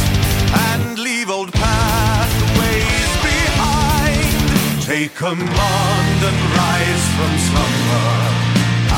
and 0.70 1.00
leave 1.00 1.32
old 1.32 1.52
pathways 1.52 3.12
behind. 3.26 4.30
Take 4.84 5.16
command 5.16 6.20
and 6.30 6.40
rise 6.62 7.06
from 7.18 7.32
slumber. 7.50 8.10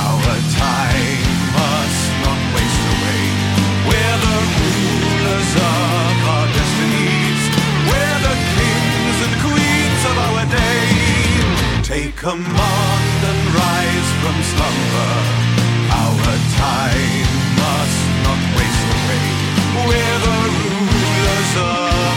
Our 0.04 0.36
time 0.60 1.21
Take 11.92 12.16
command 12.16 13.22
and 13.32 13.42
rise 13.54 14.12
from 14.22 14.36
slumber. 14.52 15.14
Our 15.92 16.24
time 16.56 17.28
must 17.60 18.02
not 18.24 18.42
waste 18.56 18.88
away. 18.96 19.28
We're 19.90 20.20
the 20.24 20.40
rulers 20.56 21.54
of 21.60 22.11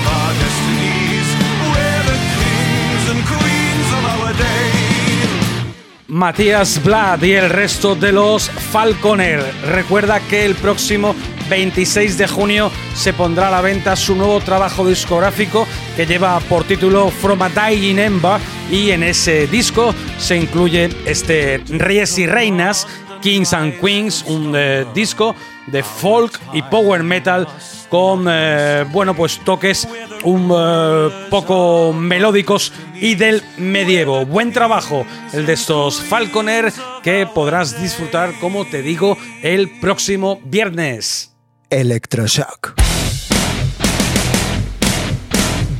Matías 6.14 6.80
Blad 6.84 7.20
y 7.24 7.32
el 7.32 7.50
resto 7.50 7.96
de 7.96 8.12
los 8.12 8.48
Falconer. 8.48 9.42
Recuerda 9.64 10.20
que 10.20 10.44
el 10.44 10.54
próximo 10.54 11.12
26 11.50 12.16
de 12.18 12.28
junio 12.28 12.70
se 12.94 13.12
pondrá 13.12 13.48
a 13.48 13.50
la 13.50 13.60
venta 13.60 13.96
su 13.96 14.14
nuevo 14.14 14.38
trabajo 14.38 14.86
discográfico 14.86 15.66
que 15.96 16.06
lleva 16.06 16.38
por 16.48 16.62
título 16.62 17.10
From 17.10 17.42
a 17.42 17.48
Dying 17.48 17.98
Ember 17.98 18.40
y 18.70 18.90
en 18.90 19.02
ese 19.02 19.48
disco 19.48 19.92
se 20.18 20.36
incluye 20.36 20.88
este 21.04 21.60
Reyes 21.68 22.16
y 22.18 22.28
Reinas, 22.28 22.86
Kings 23.24 23.54
and 23.54 23.80
Queens, 23.80 24.22
un 24.26 24.52
eh, 24.54 24.84
disco 24.92 25.34
de 25.68 25.82
folk 25.82 26.38
y 26.52 26.60
power 26.60 27.02
metal 27.02 27.48
con 27.88 28.26
eh, 28.28 28.84
bueno 28.92 29.16
pues 29.16 29.40
toques 29.46 29.88
un 30.24 30.52
eh, 30.54 31.08
poco 31.30 31.94
melódicos 31.94 32.70
y 33.00 33.14
del 33.14 33.42
medievo. 33.56 34.26
Buen 34.26 34.52
trabajo 34.52 35.06
el 35.32 35.46
de 35.46 35.54
estos 35.54 36.02
Falconer 36.02 36.70
que 37.02 37.26
podrás 37.26 37.80
disfrutar 37.80 38.38
como 38.40 38.66
te 38.66 38.82
digo 38.82 39.16
el 39.42 39.80
próximo 39.80 40.38
viernes. 40.44 41.34
Electroshock. 41.70 42.74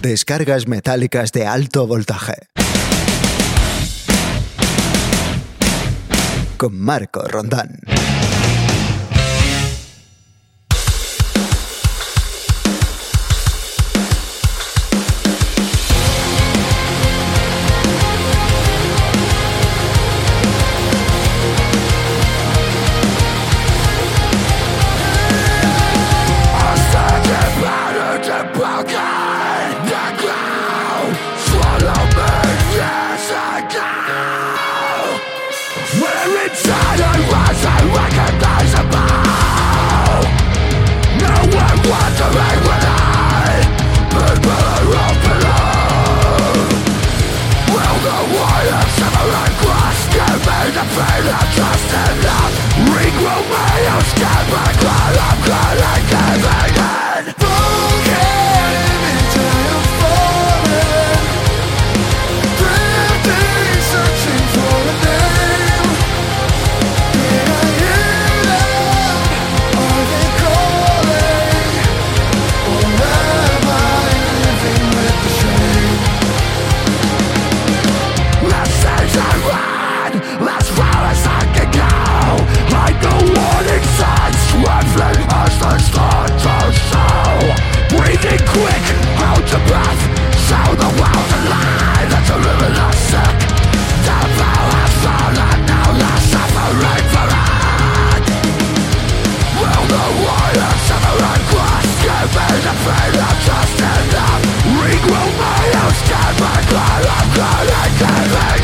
Descargas 0.00 0.66
metálicas 0.66 1.30
de 1.30 1.46
alto 1.46 1.86
voltaje. 1.86 2.53
Con 6.64 6.80
Marco 6.80 7.20
Rondán. 7.28 7.93
fame 50.94 51.26
of 51.26 51.46
trust 51.54 51.90
in 52.06 52.16
Regrow 52.94 53.42
my 53.50 53.78
own 53.94 54.04
skin, 54.10 54.46
I 54.54 54.70
climb, 54.78 55.16
I'm 55.26 55.38
climbing, 55.42 56.04
giving 56.08 56.83
Savage 108.04 108.63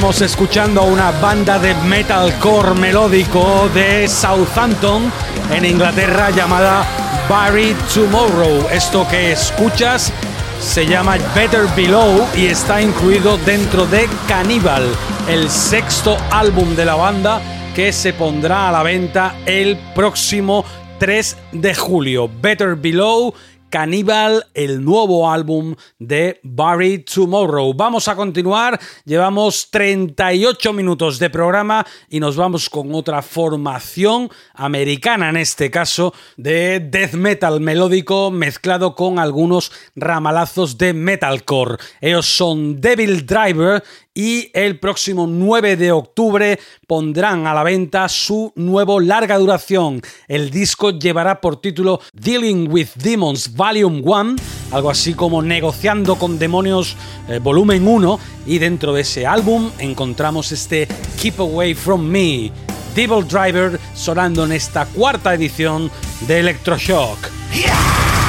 Estamos 0.00 0.22
escuchando 0.22 0.80
a 0.80 0.84
una 0.84 1.10
banda 1.10 1.58
de 1.58 1.74
metalcore 1.74 2.74
melódico 2.74 3.68
de 3.74 4.08
Southampton, 4.08 5.12
en 5.50 5.66
Inglaterra, 5.66 6.30
llamada 6.30 6.86
Barry 7.28 7.76
Tomorrow. 7.92 8.66
Esto 8.72 9.06
que 9.06 9.32
escuchas 9.32 10.10
se 10.58 10.86
llama 10.86 11.18
Better 11.34 11.66
Below 11.76 12.26
y 12.34 12.46
está 12.46 12.80
incluido 12.80 13.36
dentro 13.44 13.84
de 13.84 14.08
Cannibal, 14.26 14.88
el 15.28 15.50
sexto 15.50 16.16
álbum 16.30 16.74
de 16.74 16.86
la 16.86 16.94
banda 16.94 17.42
que 17.76 17.92
se 17.92 18.14
pondrá 18.14 18.70
a 18.70 18.72
la 18.72 18.82
venta 18.82 19.34
el 19.44 19.76
próximo 19.94 20.64
3 20.98 21.36
de 21.52 21.74
julio. 21.74 22.30
Better 22.40 22.74
Below 22.74 23.34
Cannibal, 23.70 24.46
el 24.52 24.84
nuevo 24.84 25.30
álbum 25.30 25.76
de 25.98 26.40
Barry 26.42 27.04
Tomorrow. 27.04 27.72
Vamos 27.74 28.08
a 28.08 28.16
continuar, 28.16 28.78
llevamos 29.04 29.70
38 29.70 30.72
minutos 30.72 31.18
de 31.18 31.30
programa 31.30 31.86
y 32.08 32.20
nos 32.20 32.36
vamos 32.36 32.68
con 32.68 32.94
otra 32.94 33.22
formación 33.22 34.28
americana, 34.54 35.30
en 35.30 35.36
este 35.36 35.70
caso, 35.70 36.12
de 36.36 36.80
death 36.80 37.14
metal 37.14 37.60
melódico 37.60 38.30
mezclado 38.30 38.94
con 38.94 39.18
algunos 39.18 39.72
ramalazos 39.94 40.76
de 40.76 40.92
metalcore. 40.92 41.76
Ellos 42.00 42.26
son 42.26 42.80
Devil 42.80 43.24
Driver 43.24 43.82
y 44.20 44.50
el 44.52 44.78
próximo 44.78 45.26
9 45.26 45.76
de 45.76 45.92
octubre 45.92 46.60
pondrán 46.86 47.46
a 47.46 47.54
la 47.54 47.62
venta 47.62 48.06
su 48.06 48.52
nuevo 48.54 49.00
larga 49.00 49.38
duración. 49.38 50.02
El 50.28 50.50
disco 50.50 50.90
llevará 50.90 51.40
por 51.40 51.58
título 51.62 52.02
Dealing 52.12 52.70
with 52.70 52.88
Demons 52.96 53.54
Volume 53.56 54.02
1, 54.04 54.36
algo 54.72 54.90
así 54.90 55.14
como 55.14 55.40
Negociando 55.40 56.16
con 56.16 56.38
Demonios 56.38 56.98
eh, 57.30 57.38
Volumen 57.42 57.88
1, 57.88 58.20
y 58.44 58.58
dentro 58.58 58.92
de 58.92 59.00
ese 59.00 59.26
álbum 59.26 59.70
encontramos 59.78 60.52
este 60.52 60.86
Keep 61.18 61.40
Away 61.40 61.72
From 61.72 62.02
Me. 62.02 62.52
Devil 62.94 63.26
Driver 63.26 63.80
sonando 63.94 64.44
en 64.44 64.52
esta 64.52 64.84
cuarta 64.84 65.32
edición 65.32 65.90
de 66.26 66.40
Electroshock. 66.40 67.30
So 67.52 68.19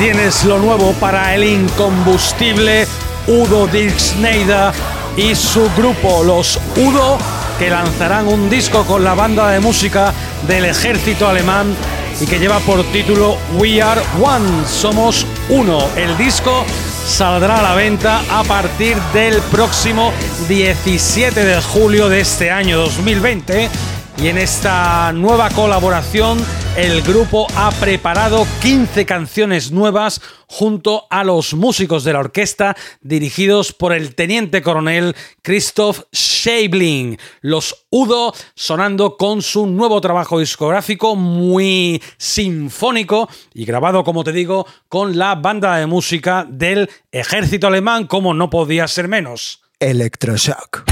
tienes 0.00 0.46
lo 0.46 0.58
nuevo 0.58 0.94
para 0.94 1.34
el 1.34 1.44
incombustible 1.44 2.86
Udo 3.26 3.66
Dirksneida 3.66 4.72
y 5.14 5.34
su 5.34 5.70
grupo, 5.76 6.24
los 6.24 6.58
Udo, 6.74 7.18
que 7.58 7.68
lanzarán 7.68 8.26
un 8.26 8.48
disco 8.48 8.84
con 8.86 9.04
la 9.04 9.12
banda 9.12 9.50
de 9.50 9.60
música 9.60 10.14
del 10.48 10.64
ejército 10.64 11.28
alemán 11.28 11.76
y 12.18 12.24
que 12.24 12.38
lleva 12.38 12.60
por 12.60 12.82
título 12.84 13.36
We 13.58 13.82
Are 13.82 14.00
One, 14.22 14.66
somos 14.66 15.26
uno. 15.50 15.86
El 15.96 16.16
disco 16.16 16.64
saldrá 17.06 17.58
a 17.58 17.62
la 17.62 17.74
venta 17.74 18.22
a 18.30 18.42
partir 18.44 18.96
del 19.12 19.38
próximo 19.50 20.14
17 20.48 21.44
de 21.44 21.60
julio 21.60 22.08
de 22.08 22.20
este 22.20 22.50
año 22.50 22.78
2020. 22.78 23.68
Y 24.16 24.28
en 24.28 24.38
esta 24.38 25.12
nueva 25.12 25.50
colaboración, 25.50 26.38
el 26.76 27.02
grupo 27.02 27.46
ha 27.56 27.70
preparado 27.72 28.46
15 28.62 29.04
canciones 29.04 29.72
nuevas 29.72 30.20
junto 30.46 31.06
a 31.10 31.24
los 31.24 31.54
músicos 31.54 32.04
de 32.04 32.12
la 32.12 32.20
orquesta 32.20 32.76
dirigidos 33.00 33.72
por 33.72 33.92
el 33.92 34.14
teniente 34.14 34.62
coronel 34.62 35.14
Christoph 35.42 36.02
Scheibling. 36.12 37.18
Los 37.40 37.86
Udo 37.90 38.32
sonando 38.54 39.16
con 39.16 39.42
su 39.42 39.66
nuevo 39.66 40.00
trabajo 40.00 40.38
discográfico 40.38 41.16
muy 41.16 42.02
sinfónico 42.16 43.28
y 43.52 43.64
grabado, 43.64 44.04
como 44.04 44.22
te 44.24 44.32
digo, 44.32 44.66
con 44.88 45.18
la 45.18 45.34
banda 45.34 45.76
de 45.76 45.86
música 45.86 46.46
del 46.48 46.88
ejército 47.10 47.66
alemán, 47.66 48.06
como 48.06 48.32
no 48.32 48.48
podía 48.48 48.86
ser 48.86 49.08
menos. 49.08 49.62
Electroshock. 49.80 50.84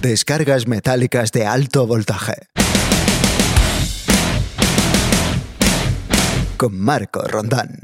Descargas 0.00 0.66
metálicas 0.66 1.30
de 1.30 1.44
alto 1.44 1.86
voltaje. 1.86 2.48
Con 6.60 6.78
Marco 6.78 7.22
Rondán. 7.22 7.80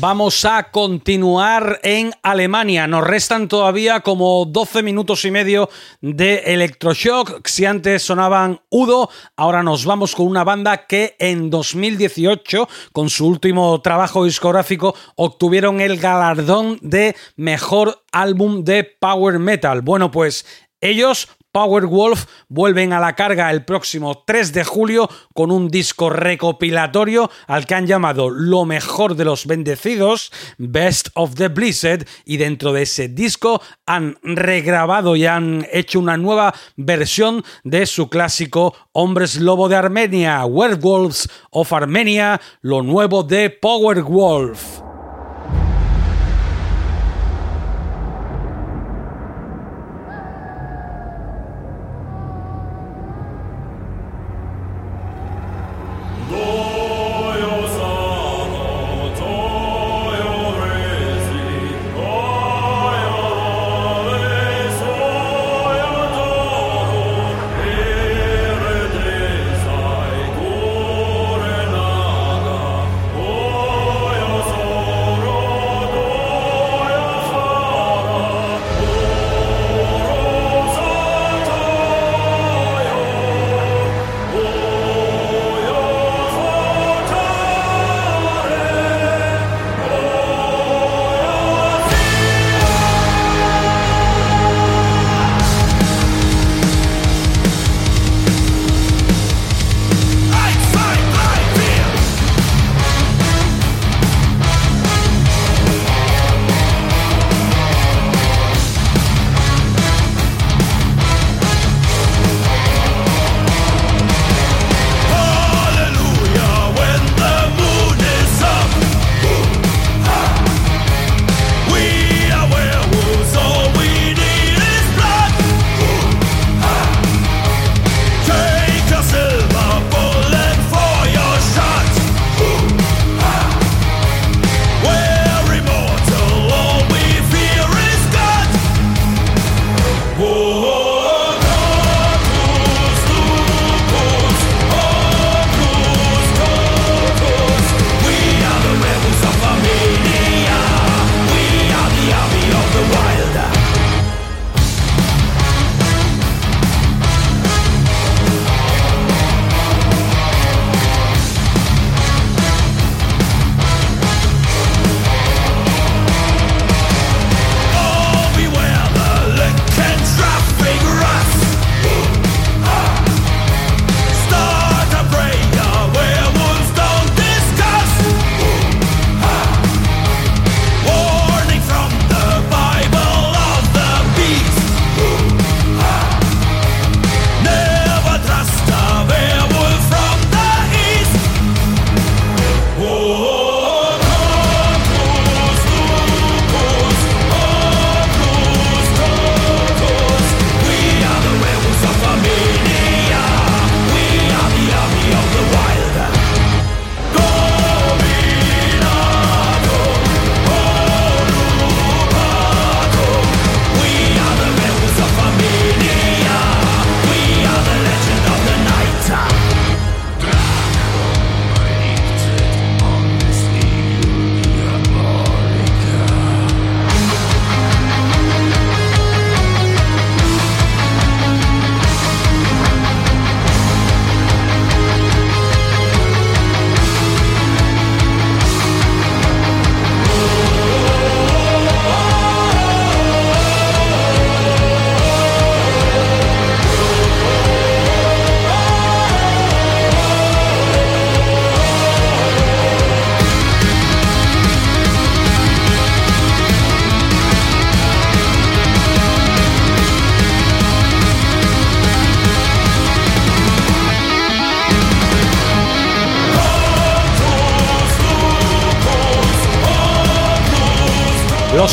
Vamos 0.00 0.42
a 0.46 0.70
continuar 0.70 1.80
en 1.82 2.14
Alemania. 2.22 2.86
Nos 2.86 3.06
restan 3.06 3.46
todavía 3.46 4.00
como 4.00 4.46
12 4.46 4.82
minutos 4.82 5.26
y 5.26 5.30
medio 5.30 5.68
de 6.00 6.36
Electroshock. 6.46 7.46
Si 7.46 7.66
antes 7.66 8.02
sonaban 8.02 8.62
Udo, 8.70 9.10
ahora 9.36 9.62
nos 9.62 9.84
vamos 9.84 10.14
con 10.14 10.26
una 10.26 10.44
banda 10.44 10.86
que 10.86 11.14
en 11.18 11.50
2018, 11.50 12.66
con 12.92 13.10
su 13.10 13.26
último 13.26 13.82
trabajo 13.82 14.24
discográfico, 14.24 14.94
obtuvieron 15.16 15.78
el 15.82 15.98
galardón 15.98 16.78
de 16.80 17.14
mejor 17.36 18.02
álbum 18.12 18.64
de 18.64 18.84
power 18.98 19.38
metal. 19.38 19.82
Bueno, 19.82 20.10
pues 20.10 20.46
ellos 20.80 21.28
Powerwolf 21.52 22.24
vuelven 22.48 22.94
a 22.94 23.00
la 23.00 23.14
carga 23.14 23.50
el 23.50 23.64
próximo 23.66 24.24
3 24.26 24.54
de 24.54 24.64
julio 24.64 25.08
con 25.34 25.50
un 25.50 25.68
disco 25.68 26.08
recopilatorio 26.08 27.30
al 27.46 27.66
que 27.66 27.74
han 27.74 27.86
llamado 27.86 28.30
Lo 28.30 28.64
mejor 28.64 29.16
de 29.16 29.26
los 29.26 29.46
bendecidos, 29.46 30.32
Best 30.56 31.08
of 31.14 31.34
the 31.34 31.48
Blizzard, 31.48 32.06
y 32.24 32.38
dentro 32.38 32.72
de 32.72 32.82
ese 32.82 33.08
disco 33.08 33.60
han 33.84 34.16
regrabado 34.22 35.14
y 35.14 35.26
han 35.26 35.66
hecho 35.72 36.00
una 36.00 36.16
nueva 36.16 36.54
versión 36.76 37.44
de 37.64 37.84
su 37.84 38.08
clásico 38.08 38.74
Hombres 38.92 39.36
Lobo 39.36 39.68
de 39.68 39.76
Armenia, 39.76 40.44
Werewolves 40.46 41.28
of 41.50 41.72
Armenia, 41.74 42.40
lo 42.62 42.82
nuevo 42.82 43.22
de 43.24 43.50
Powerwolf. 43.50 44.91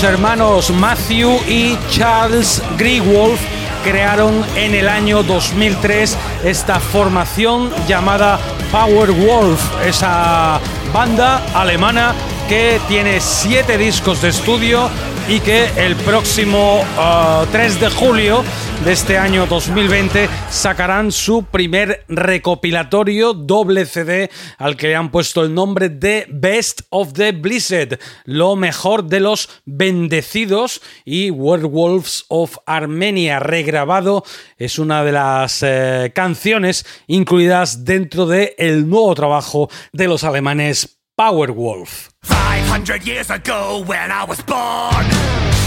los 0.02 0.14
hermanos 0.14 0.70
Matthew 0.72 1.42
y 1.46 1.78
Charles 1.90 2.62
Greenwolf 2.78 3.38
crearon 3.84 4.46
en 4.56 4.74
el 4.74 4.88
año 4.88 5.24
2003 5.24 6.18
esta 6.46 6.80
formación 6.80 7.70
llamada 7.86 8.40
Power 8.72 9.12
Wolf, 9.12 9.60
esa 9.86 10.62
banda 10.94 11.44
alemana 11.54 12.16
que 12.48 12.80
tiene 12.88 13.20
siete 13.20 13.78
discos 13.78 14.22
de 14.22 14.30
estudio 14.30 14.90
y 15.28 15.42
que 15.42 15.70
el 15.76 15.98
próximo 15.98 16.82
ah, 16.98 17.46
3 17.52 17.82
de 17.82 17.90
julio 17.90 18.46
de 18.84 18.94
este 18.94 19.18
año 19.18 19.46
2020 19.46 20.30
sacarán 20.50 21.12
su 21.12 21.44
primer 21.44 22.06
recopilatorio 22.08 23.34
doble 23.34 23.86
CD 23.86 24.30
al 24.58 24.78
que 24.78 24.88
le 24.88 24.96
han 24.96 25.12
puesto 25.12 25.44
el 25.44 25.54
nombre 25.54 25.90
de 25.90 26.26
Best 26.30 26.82
of 26.90 27.14
the 27.14 27.32
Blizzard, 27.32 28.00
lo 28.26 28.56
mejor 28.56 29.06
de 29.06 29.20
los 29.20 29.50
bendecidos 29.66 30.82
y 31.04 31.32
Werewolves 31.32 32.26
of 32.30 32.58
Armenia 32.66 33.40
regrabado 33.40 34.24
es 34.58 34.80
una 34.80 35.04
de 35.04 35.12
las 35.12 35.62
eh, 35.62 36.12
canciones 36.16 36.86
incluidas 37.08 37.84
dentro 37.84 38.26
de 38.26 38.56
el 38.58 38.90
nuevo 38.90 39.14
trabajo 39.16 39.70
de 39.92 40.08
los 40.08 40.24
alemanes 40.24 41.00
Powerwolf. 41.16 42.10
500 42.24 43.06
years 43.06 43.30
ago 43.30 43.84
when 43.86 44.12
I 44.12 44.24
was 44.26 44.42
born. 44.46 45.59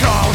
call. 0.00 0.29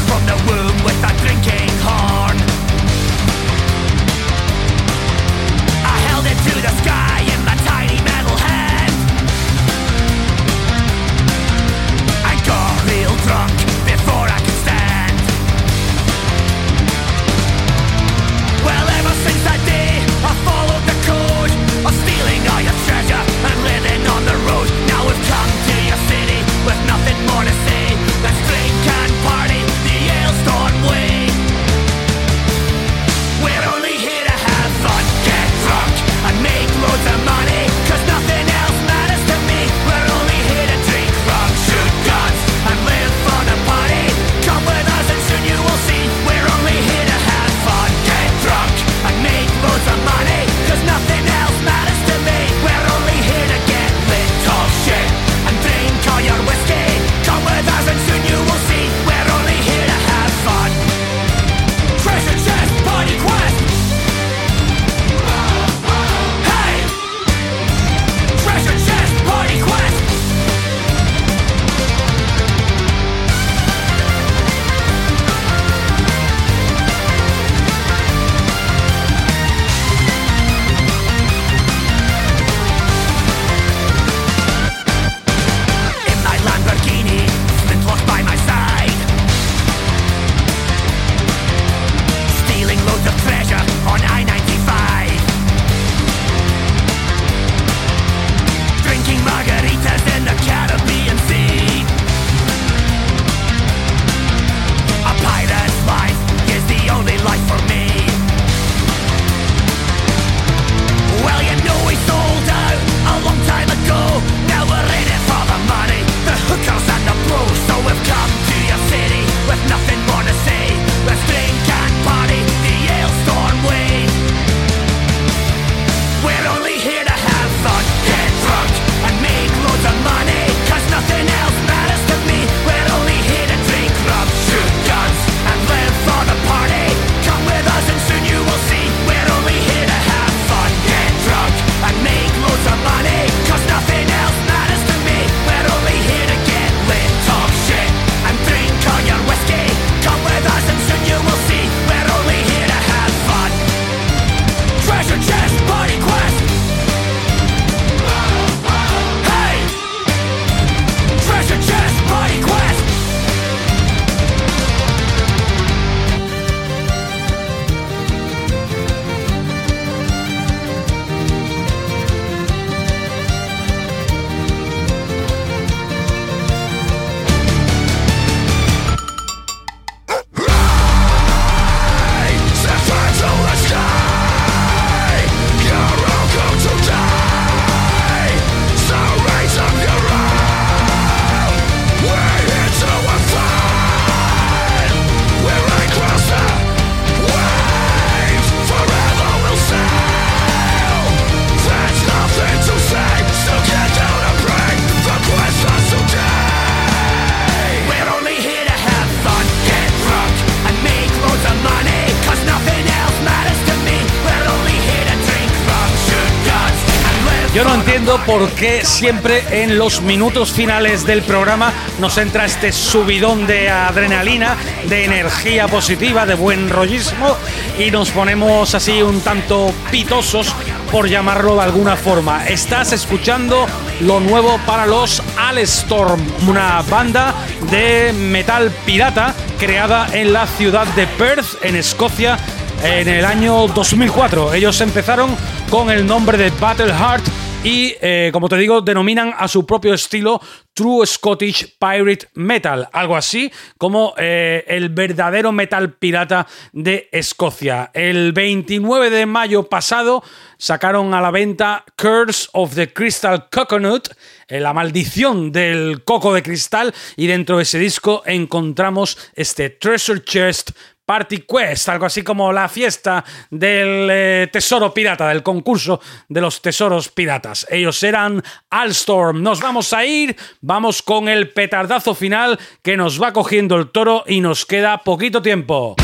porque 218.26 218.86
siempre 218.86 219.64
en 219.64 219.78
los 219.78 220.02
minutos 220.02 220.52
finales 220.52 221.06
del 221.06 221.22
programa 221.24 221.74
nos 222.00 222.18
entra 222.18 222.46
este 222.46 222.72
subidón 222.72 223.48
de 223.48 223.70
adrenalina, 223.70 224.56
de 224.88 225.06
energía 225.06 225.68
positiva, 225.68 226.26
de 226.26 226.36
buen 226.36 226.70
rollismo 226.70 227.36
y 227.78 227.92
nos 227.92 228.12
ponemos 228.12 228.76
así 228.76 229.02
un 229.02 229.22
tanto 229.22 229.74
pitosos 229.92 230.54
por 230.92 231.10
llamarlo 231.10 231.56
de 231.56 231.64
alguna 231.64 231.96
forma. 231.96 232.46
Estás 232.48 232.94
escuchando 232.94 233.66
lo 234.02 234.20
nuevo 234.20 234.60
para 234.66 234.86
los 234.86 235.22
Alstorm, 235.38 236.22
una 236.48 236.82
banda 236.84 237.34
de 237.72 238.14
metal 238.14 238.72
pirata 238.86 239.34
creada 239.60 240.08
en 240.14 240.34
la 240.34 240.48
ciudad 240.48 240.88
de 240.96 241.08
Perth, 241.08 241.64
en 241.64 241.76
Escocia, 241.76 242.38
en 242.84 243.08
el 243.08 243.26
año 243.26 243.68
2004. 243.68 244.54
Ellos 244.54 244.80
empezaron 244.82 245.36
con 245.70 245.90
el 245.90 246.06
nombre 246.06 246.38
de 246.38 246.50
Battle 246.52 246.94
Heart 246.94 247.45
y, 247.66 247.96
eh, 248.00 248.30
como 248.32 248.48
te 248.48 248.58
digo, 248.58 248.82
denominan 248.82 249.34
a 249.36 249.48
su 249.48 249.66
propio 249.66 249.96
estilo 249.96 250.40
True 250.76 251.08
Scottish 251.08 251.78
Pirate 251.80 252.28
Metal, 252.36 252.88
algo 252.94 253.16
así 253.16 253.52
como 253.80 254.14
eh, 254.20 254.64
el 254.68 254.90
verdadero 254.90 255.52
metal 255.52 255.94
pirata 255.94 256.46
de 256.74 257.10
Escocia. 257.12 257.90
El 257.96 258.34
29 258.34 259.10
de 259.10 259.26
mayo 259.26 259.64
pasado 259.64 260.24
sacaron 260.60 261.16
a 261.16 261.22
la 261.22 261.32
venta 261.32 261.84
Curse 261.96 262.50
of 262.54 262.76
the 262.76 262.94
Crystal 262.94 263.48
Coconut, 263.50 264.10
eh, 264.48 264.60
la 264.60 264.74
maldición 264.74 265.52
del 265.52 266.04
coco 266.04 266.36
de 266.36 266.44
cristal, 266.44 266.94
y 267.16 267.26
dentro 267.26 267.58
de 267.58 267.64
ese 267.64 267.80
disco 267.80 268.22
encontramos 268.28 269.18
este 269.34 269.72
Treasure 269.72 270.24
Chest 270.24 270.70
Party 271.06 271.46
Quest, 271.48 271.90
algo 271.90 272.06
así 272.06 272.24
como 272.24 272.52
la 272.52 272.68
fiesta 272.68 273.24
del 273.50 274.08
eh, 274.12 274.50
tesoro 274.52 274.94
pirata, 274.94 275.30
del 275.30 275.44
concurso 275.44 276.02
de 276.28 276.42
los 276.42 276.62
tesoros 276.62 277.10
piratas. 277.10 277.66
Ellos 277.70 278.02
eran 278.04 278.44
Alstorm. 278.70 279.42
Nos 279.44 279.60
vamos 279.60 279.94
a 279.94 280.06
ir, 280.06 280.36
vamos 280.62 281.02
con 281.02 281.30
el 281.30 281.50
petardazo 281.52 282.16
final 282.16 282.60
que 282.82 282.98
nos 282.98 283.22
va 283.22 283.34
cogiendo 283.34 283.76
el 283.78 283.92
toro 283.92 284.24
y 284.28 284.42
nos 284.42 284.66
queda 284.66 285.00
poquito 285.00 285.42
tiempo. 285.42 285.96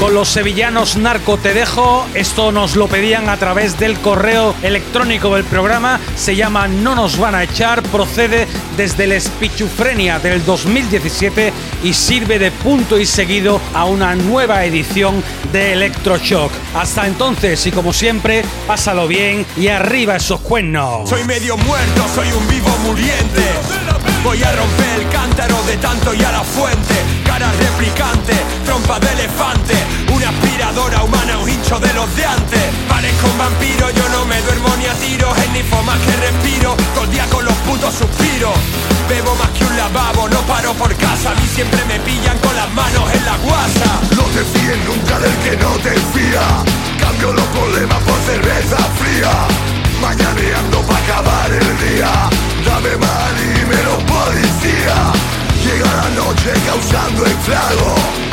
Con 0.00 0.14
los 0.14 0.28
sevillanos 0.28 0.96
narco 0.96 1.38
te 1.38 1.52
dejo, 1.52 2.06
esto 2.14 2.52
nos 2.52 2.76
lo 2.76 2.86
pedían 2.86 3.28
a 3.28 3.36
través 3.36 3.80
del 3.80 3.98
correo 3.98 4.54
electrónico 4.62 5.34
del 5.34 5.44
programa, 5.44 5.98
se 6.14 6.36
llama 6.36 6.68
No 6.68 6.94
nos 6.94 7.18
van 7.18 7.34
a 7.34 7.42
echar, 7.42 7.82
procede 7.82 8.46
desde 8.76 9.04
el 9.04 9.12
Espichufrenia 9.12 10.20
del 10.20 10.44
2017 10.44 11.52
y 11.82 11.92
sirve 11.94 12.38
de 12.38 12.52
punto 12.52 12.96
y 12.96 13.06
seguido 13.06 13.60
a 13.74 13.86
una 13.86 14.14
nueva 14.14 14.64
edición 14.64 15.22
de 15.52 15.72
Electroshock. 15.72 16.52
Hasta 16.76 17.08
entonces 17.08 17.66
y 17.66 17.72
como 17.72 17.92
siempre, 17.92 18.44
pásalo 18.68 19.08
bien 19.08 19.44
y 19.56 19.66
arriba 19.66 20.14
esos 20.14 20.40
cuernos. 20.40 21.08
Soy 21.10 21.24
medio 21.24 21.56
muerto, 21.56 22.04
soy 22.14 22.30
un 22.30 22.46
vivo 22.46 22.68
muriente. 22.84 23.42
Voy 24.22 24.42
a 24.42 24.52
romper 24.52 25.00
el 25.00 25.08
cántaro 25.08 25.62
de 25.62 25.76
tanto 25.76 26.14
y 26.14 26.22
a 26.22 26.32
la 26.32 26.42
fuente. 26.42 26.94
Cara 27.24 27.50
replicante, 27.52 28.34
trompa 28.64 28.98
de 29.00 29.12
elefante. 29.12 29.67
Una 30.12 30.28
aspiradora 30.30 31.02
humana, 31.02 31.38
un 31.38 31.48
hincho 31.48 31.78
de 31.78 31.92
los 31.94 32.08
de 32.16 32.24
antes. 32.24 32.64
Parezco 32.88 33.26
un 33.28 33.38
vampiro, 33.38 33.90
yo 33.90 34.08
no 34.08 34.24
me 34.24 34.40
duermo 34.42 34.68
ni 34.78 34.86
a 34.86 34.94
tiros. 34.94 35.36
Es 35.38 35.50
ni 35.50 35.62
más 35.62 35.98
que 36.00 36.16
respiro, 36.16 36.76
todo 36.94 37.04
el 37.04 37.10
día 37.10 37.26
con 37.26 37.44
los 37.44 37.54
putos 37.66 37.94
suspiros. 37.94 38.56
Bebo 39.08 39.34
más 39.36 39.50
que 39.50 39.64
un 39.64 39.76
lavabo, 39.76 40.28
no 40.28 40.40
paro 40.42 40.72
por 40.74 40.94
casa. 40.96 41.32
A 41.32 41.34
mí 41.34 41.46
siempre 41.54 41.80
me 41.86 42.00
pillan 42.00 42.38
con 42.38 42.54
las 42.56 42.70
manos 42.72 43.12
en 43.12 43.24
la 43.24 43.36
guasa. 43.38 44.00
No 44.16 44.24
te 44.32 44.44
fíes 44.44 44.78
nunca 44.84 45.18
del 45.18 45.36
que 45.44 45.56
no 45.56 45.72
te 45.84 45.92
fía. 46.12 46.44
Cambio 47.00 47.32
los 47.32 47.46
problemas 47.46 47.98
por 48.04 48.18
cerveza 48.24 48.76
fría. 49.00 49.32
Mañaneando 50.00 50.80
para 50.82 51.04
acabar 51.04 51.50
el 51.52 51.72
día. 51.88 52.10
Dame 52.64 52.96
mal 52.96 53.34
y 53.36 53.66
menos 53.66 53.98
policía. 54.04 54.96
Llega 55.64 55.90
la 55.94 56.08
noche 56.16 56.52
causando 56.66 57.26
estrago. 57.26 58.27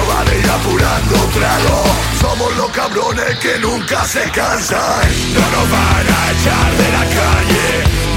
Bares 0.00 0.40
y 0.44 0.48
apurando 0.48 1.16
trago. 1.36 1.84
Somos 2.20 2.56
los 2.56 2.70
cabrones 2.70 3.38
que 3.38 3.58
nunca 3.58 4.04
se 4.06 4.22
cansan. 4.30 5.04
No 5.36 5.44
nos 5.54 5.66
van 5.70 6.06
a 6.08 6.20
echar 6.32 6.70
de 6.80 6.88
la 6.96 7.04
calle. 7.20 7.68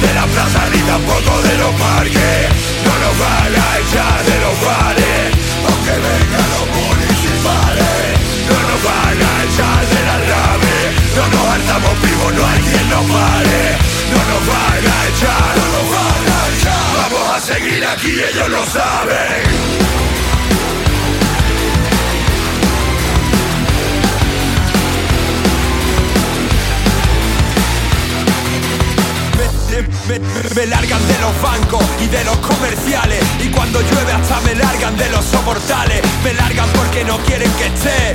De 0.01 0.13
la 0.13 0.25
plaza 0.25 0.61
ni 0.71 0.79
tampoco 0.79 1.41
de 1.41 1.57
los 1.57 1.73
parques. 1.75 2.41
No 2.85 2.93
nos 3.03 3.15
van 3.19 3.51
a 3.55 3.67
echar 3.83 4.17
de 4.23 4.37
los 4.45 4.55
bares. 4.65 5.25
Aunque 5.67 5.95
vengan 6.05 6.47
los 6.55 6.67
municipales. 6.79 8.25
No 8.49 8.57
nos 8.69 8.81
van 8.87 9.17
a 9.19 9.33
echar 9.43 9.81
de 9.93 10.01
la 10.05 10.17
rave 10.31 10.77
No 11.15 11.23
nos 11.33 11.47
hartamos 11.49 12.01
vivos, 12.01 12.33
no 12.33 12.45
hay 12.45 12.61
quien 12.61 12.89
nos 12.89 13.05
pare 13.09 13.77
No 14.13 14.21
nos 14.31 14.43
van 14.53 14.83
a 14.85 14.97
echar, 15.09 15.49
no 15.57 15.65
nos 15.75 15.87
van 15.95 16.25
a 16.29 16.41
echar 16.53 16.85
Vamos 17.01 17.35
a 17.35 17.39
seguir 17.39 17.85
aquí, 17.85 18.11
ellos 18.11 18.49
lo 18.49 18.65
saben 18.67 19.65
Me, 30.07 30.67
largan 30.67 31.07
de 31.07 31.17
los 31.19 31.41
bancos 31.41 31.83
y 31.99 32.07
de 32.07 32.23
los 32.23 32.37
comerciales. 32.37 33.23
Y 33.43 33.49
cuando 33.49 33.81
llueve 33.81 34.11
hasta 34.11 34.39
me 34.41 34.53
largan 34.53 34.95
de 34.97 35.09
los 35.09 35.25
soportales. 35.25 36.01
Me 36.23 36.33
largan 36.33 36.69
porque 36.73 37.03
no 37.03 37.17
quieren 37.19 37.51
que 37.53 37.65
esté. 37.65 38.13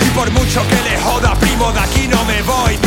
Y 0.00 0.10
por 0.10 0.30
mucho 0.30 0.66
que 0.68 0.80
le 0.88 0.98
joda, 1.00 1.34
primo, 1.34 1.72
de 1.72 1.80
aquí 1.80 2.08
no 2.08 2.24
me 2.24 2.40
voy. 2.42 2.78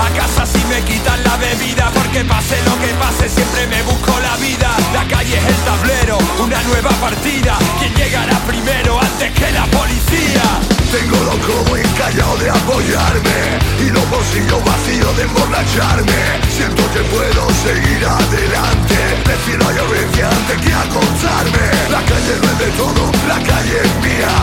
A 0.00 0.08
casa 0.16 0.46
si 0.46 0.64
me 0.64 0.80
quitan 0.82 1.22
la 1.24 1.36
bebida 1.36 1.90
Porque 1.92 2.24
pase 2.24 2.56
lo 2.64 2.80
que 2.80 2.88
pase 2.94 3.28
siempre 3.28 3.66
me 3.66 3.82
busco 3.82 4.18
la 4.20 4.36
vida. 4.36 4.70
La 4.94 5.04
calle 5.08 5.36
es 5.36 5.44
el 5.44 5.56
tablero, 5.56 6.18
una 6.38 6.62
nueva 6.62 6.90
partida. 7.00 7.58
¿Quién 7.78 7.94
llegará 7.94 8.38
primero 8.46 8.98
antes 9.00 9.30
que 9.32 9.50
la 9.52 9.66
policía? 9.66 10.42
Tengo 10.90 11.16
los 11.24 11.36
codos 11.46 11.78
encallados 11.78 12.40
de 12.40 12.50
apoyarme. 12.50 13.58
Y 13.78 13.90
los 13.90 14.08
bolsillos 14.10 14.64
vacíos 14.64 15.16
de 15.16 15.22
emborracharme. 15.22 16.22
Siento 16.56 16.82
que 16.92 17.00
puedo 17.14 17.39
seguir 17.64 18.04
adelante. 18.04 18.96
Prefiero 19.24 19.68
a 19.68 19.72
violencia 19.72 20.28
antes 20.28 20.56
que 20.62 20.72
acostarme. 20.72 21.66
La 21.90 22.02
calle 22.10 22.34
no 22.42 22.48
es 22.52 22.58
de 22.58 22.70
todo, 22.76 23.02
la 23.28 23.38
calle 23.42 23.76
es 23.84 23.94
mía. 24.04 24.34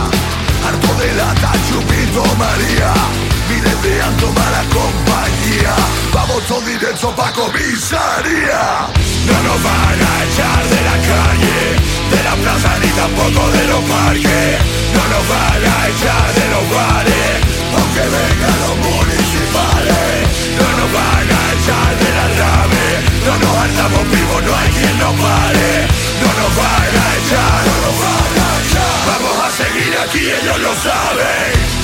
Harto 0.66 0.90
de 1.00 1.12
lata, 1.14 1.52
chupito 1.68 2.24
María. 2.36 2.92
Miles 3.48 3.82
de 3.82 4.02
ando 4.02 4.28
mala 4.32 4.62
compañía. 4.78 5.74
Vamos 6.12 6.42
todos 6.46 6.66
directo 6.66 7.14
pa' 7.14 7.32
comisaría. 7.32 8.88
No 9.28 9.36
nos 9.46 9.62
van 9.62 9.98
a 10.10 10.12
echar 10.24 10.62
de 10.72 10.80
la 10.88 10.96
calle 11.10 11.58
De 12.10 12.22
la 12.24 12.34
plaza 12.36 12.70
ni 12.80 12.88
tampoco 12.88 13.50
de 13.50 13.64
los 13.68 13.82
parques. 13.84 14.56
No 14.94 15.02
nos 15.12 15.24
van 15.28 15.62
a 15.74 15.76
echar 15.92 16.28
de 16.38 16.46
los 16.54 16.66
bares 16.74 17.34
Aunque 17.76 18.04
vengan 18.16 18.56
los 18.64 18.76
municipales. 18.88 20.16
No 20.58 20.68
nos 20.78 20.90
van 20.96 21.28
a 21.28 21.42
echar 21.56 21.90
de 22.02 22.10
la 22.18 22.26
No 23.28 23.36
nos 23.36 23.58
hartamos 23.58 24.10
vivos, 24.10 24.42
no 24.42 24.56
hay 24.56 24.70
quien 24.70 24.98
nos 24.98 25.14
pare. 25.20 25.86
No 26.22 26.30
nos 26.40 26.56
van 26.56 26.92
a 26.96 27.08
echar, 27.20 27.60
no 27.68 27.74
nos 27.84 27.96
van 28.00 28.32
a 28.40 28.50
echar 28.64 28.98
Vamos 29.06 29.36
a 29.44 29.50
seguir 29.50 29.98
aquí, 29.98 30.30
ellos 30.30 30.58
lo 30.60 30.74
saben 30.74 31.77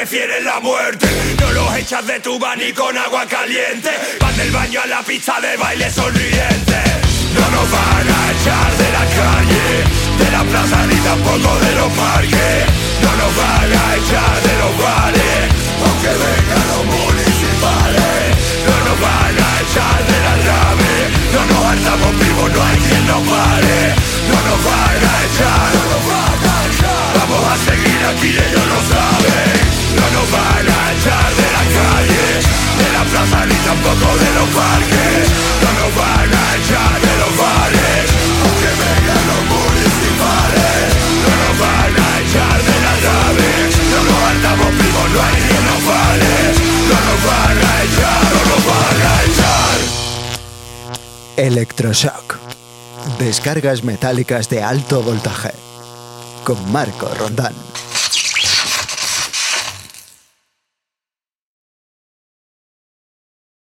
prefieres 0.00 0.42
la 0.44 0.60
muerte. 0.60 1.06
No 1.38 1.52
los 1.52 1.76
echas 1.76 2.06
de 2.06 2.20
tu 2.20 2.38
van 2.38 2.58
ni 2.58 2.72
con 2.72 2.96
agua 2.96 3.26
caliente. 3.26 3.90
Van 4.18 4.34
del 4.34 4.50
baño 4.50 4.80
a 4.80 4.86
la 4.86 5.02
pista 5.02 5.38
de 5.42 5.58
baile 5.58 5.79
Metálicas 53.84 54.48
de 54.48 54.62
alto 54.62 55.02
voltaje. 55.02 55.50
Con 56.44 56.72
Marco 56.72 57.10
Rondán. 57.18 57.52